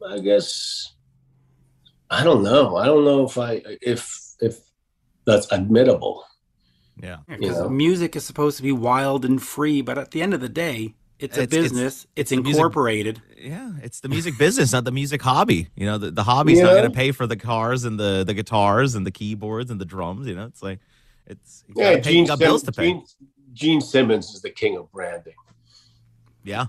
I 0.06 0.20
guess 0.20 0.94
I 2.10 2.24
don't 2.24 2.44
know. 2.44 2.76
I 2.76 2.86
don't 2.86 3.06
know 3.06 3.26
if 3.26 3.38
I 3.38 3.62
if 3.82 4.36
if 4.40 4.60
that's 5.26 5.48
admittable. 5.48 6.24
Yeah. 7.02 7.18
Because 7.28 7.60
know? 7.60 7.70
music 7.70 8.16
is 8.16 8.26
supposed 8.26 8.58
to 8.58 8.64
be 8.64 8.72
wild 8.72 9.24
and 9.24 9.42
free, 9.42 9.82
but 9.82 9.98
at 9.98 10.12
the 10.12 10.22
end 10.22 10.34
of 10.34 10.42
the 10.42 10.50
day, 10.50 10.96
it's 11.22 11.38
a 11.38 11.42
It's- 11.44 11.54
it's- 11.58 11.72
business. 11.72 12.08
It's, 12.16 12.30
the 12.32 12.38
music- 12.38 12.56
incorporated. 12.56 13.22
Yeah, 13.38 13.72
it's 13.82 14.00
the 14.02 14.10
music 14.10 14.38
business, 14.38 14.72
not 14.74 14.84
the 14.84 14.92
music 14.92 15.22
hobby. 15.22 15.68
You 15.76 15.86
know, 15.86 15.98
the, 15.98 16.12
the 16.12 16.24
hobby's 16.24 16.60
not 16.60 16.72
going 16.72 16.84
to 16.84 16.90
pay 16.96 17.12
for 17.12 17.26
the 17.28 17.38
cars 17.38 17.86
and 17.86 18.00
the, 18.00 18.24
the 18.26 18.34
guitars 18.34 18.96
and 18.96 19.06
the 19.06 19.12
keyboards 19.12 19.72
and 19.72 19.80
the 19.82 19.86
drums. 19.86 20.28
You 20.28 20.36
know, 20.36 20.46
it's 20.46 20.62
like, 20.62 20.80
it's 21.28 21.64
you 21.68 21.76
Yeah, 21.78 21.92
gotta 21.92 22.04
pay- 22.04 22.10
you 22.12 22.16
Gene, 22.18 22.26
got 22.28 22.40
bills 22.40 22.64
to 22.64 22.72
pay. 22.72 22.84
Gene, 22.88 23.04
Gene 23.54 23.82
Simmons 23.82 24.30
is 24.34 24.42
the 24.42 24.50
king 24.50 24.78
of 24.78 24.92
branding. 24.92 25.34
Yeah. 26.44 26.66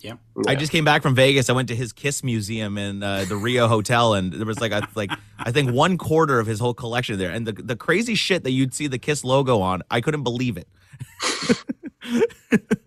Yeah. 0.00 0.14
I 0.46 0.54
just 0.54 0.70
came 0.70 0.84
back 0.84 1.00
from 1.00 1.14
Vegas. 1.14 1.48
I 1.48 1.54
went 1.54 1.68
to 1.68 1.74
his 1.76 1.92
Kiss 1.94 2.22
museum 2.22 2.76
in 2.76 3.02
uh, 3.02 3.24
the 3.26 3.36
Rio 3.36 3.68
Hotel, 3.68 4.12
and 4.12 4.32
there 4.34 4.44
was 4.44 4.60
like 4.60 4.70
a 4.72 4.86
like 4.94 5.10
I 5.38 5.50
think 5.50 5.72
one 5.72 5.96
quarter 5.96 6.38
of 6.40 6.46
his 6.46 6.60
whole 6.60 6.74
collection 6.74 7.18
there. 7.18 7.30
And 7.30 7.46
the 7.46 7.52
the 7.52 7.74
crazy 7.74 8.14
shit 8.14 8.44
that 8.44 8.50
you'd 8.50 8.74
see 8.74 8.86
the 8.86 8.98
Kiss 8.98 9.24
logo 9.24 9.60
on, 9.62 9.82
I 9.90 10.02
couldn't 10.02 10.22
believe 10.22 10.58
it. 10.58 10.68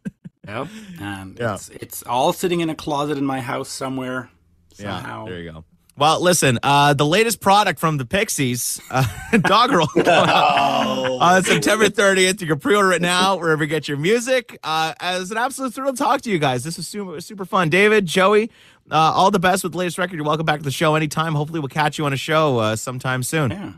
Yep. 0.47 0.67
And 1.01 1.37
Yeah. 1.39 1.55
it's 1.55 1.69
it's 1.69 2.03
all 2.03 2.33
sitting 2.33 2.61
in 2.61 2.69
a 2.69 2.75
closet 2.75 3.17
in 3.17 3.25
my 3.25 3.41
house 3.41 3.69
somewhere. 3.69 4.29
Somehow. 4.73 5.25
Yeah, 5.25 5.29
there 5.31 5.41
you 5.41 5.51
go. 5.51 5.63
Well, 5.97 6.21
listen, 6.21 6.59
uh, 6.61 6.93
the 6.93 7.07
latest 7.07 7.41
product 7.41 7.79
from 7.79 7.97
the 7.97 8.05
Pixies, 8.05 8.79
uh, 8.91 9.03
Doggerel, 9.41 9.87
Oh. 9.95 11.17
on 11.19 11.43
September 11.43 11.85
30th. 11.89 12.39
You 12.39 12.45
can 12.45 12.59
pre-order 12.59 12.91
it 12.91 13.01
now 13.01 13.35
wherever 13.37 13.63
you 13.63 13.67
get 13.69 13.87
your 13.87 13.97
music. 13.97 14.59
Uh, 14.63 14.93
as 14.99 15.31
an 15.31 15.37
absolute 15.37 15.73
thrill 15.73 15.91
to 15.91 15.97
talk 15.97 16.21
to 16.21 16.29
you 16.29 16.37
guys. 16.37 16.63
This 16.63 16.77
was 16.77 16.87
super, 16.87 17.19
super 17.19 17.45
fun. 17.45 17.69
David, 17.69 18.05
Joey, 18.05 18.51
uh, 18.91 18.95
all 18.95 19.31
the 19.31 19.39
best 19.39 19.63
with 19.63 19.71
the 19.71 19.79
latest 19.79 19.97
record. 19.97 20.17
You're 20.17 20.25
welcome 20.25 20.45
back 20.45 20.59
to 20.59 20.63
the 20.63 20.69
show 20.71 20.93
anytime. 20.93 21.33
Hopefully, 21.33 21.59
we'll 21.59 21.67
catch 21.69 21.97
you 21.97 22.05
on 22.05 22.13
a 22.13 22.17
show 22.17 22.59
uh, 22.59 22.75
sometime 22.75 23.23
soon. 23.23 23.49
Yeah. 23.49 23.71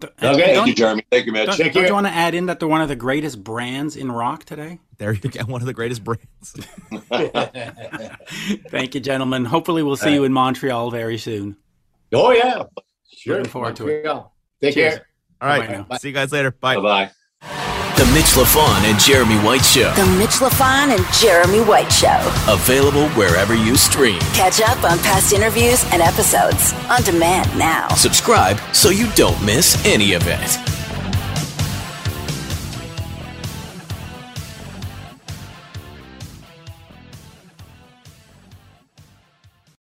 D- 0.00 0.08
Okay. 0.22 0.54
Thank 0.54 0.66
you, 0.68 0.74
Jeremy. 0.74 1.02
Thank 1.10 1.26
you, 1.26 1.32
Mitch. 1.32 1.46
Don't, 1.46 1.56
Take 1.56 1.72
don't 1.72 1.82
care. 1.82 1.88
you 1.88 1.94
want 1.94 2.06
to 2.06 2.12
add 2.12 2.34
in 2.34 2.46
that 2.46 2.60
they're 2.60 2.68
one 2.68 2.80
of 2.80 2.88
the 2.88 2.96
greatest 2.96 3.42
brands 3.42 3.96
in 3.96 4.12
rock 4.12 4.44
today? 4.44 4.78
There 4.98 5.12
you 5.12 5.20
go. 5.30 5.40
One 5.46 5.60
of 5.60 5.66
the 5.66 5.72
greatest 5.72 6.02
brands. 6.02 6.54
Thank 8.70 8.94
you, 8.94 9.00
gentlemen. 9.00 9.44
Hopefully, 9.44 9.82
we'll 9.82 9.96
see 9.96 10.14
you 10.14 10.24
in 10.24 10.32
Montreal 10.32 10.90
very 10.90 11.18
soon. 11.18 11.56
oh 12.12 12.32
yeah, 12.32 12.64
sure. 13.12 13.36
Looking 13.38 13.50
forward 13.50 13.76
to 13.76 13.88
it. 13.88 14.04
Montreal. 14.04 14.34
Take 14.60 14.74
Cheers. 14.74 14.94
care. 14.96 15.06
All 15.40 15.48
right. 15.48 15.68
Bye-bye. 15.68 15.98
See 15.98 16.08
you 16.08 16.14
guys 16.14 16.32
later. 16.32 16.50
Bye. 16.50 16.74
Bye 16.76 16.80
bye. 16.82 17.10
The 17.98 18.06
Mitch 18.14 18.36
Lafon 18.36 18.88
and 18.88 18.96
Jeremy 19.00 19.34
White 19.44 19.64
Show. 19.64 19.92
The 19.96 20.06
Mitch 20.18 20.38
Lafon 20.38 20.96
and 20.96 21.04
Jeremy 21.14 21.58
White 21.58 21.90
Show. 21.90 22.16
Available 22.46 23.08
wherever 23.16 23.56
you 23.56 23.76
stream. 23.76 24.20
Catch 24.34 24.60
up 24.60 24.84
on 24.84 25.00
past 25.00 25.32
interviews 25.32 25.84
and 25.90 26.00
episodes 26.00 26.74
on 26.88 27.02
demand 27.02 27.58
now. 27.58 27.88
Subscribe 27.88 28.60
so 28.72 28.90
you 28.90 29.10
don't 29.16 29.44
miss 29.44 29.84
any 29.84 30.12
of 30.12 30.22
it. 30.28 30.67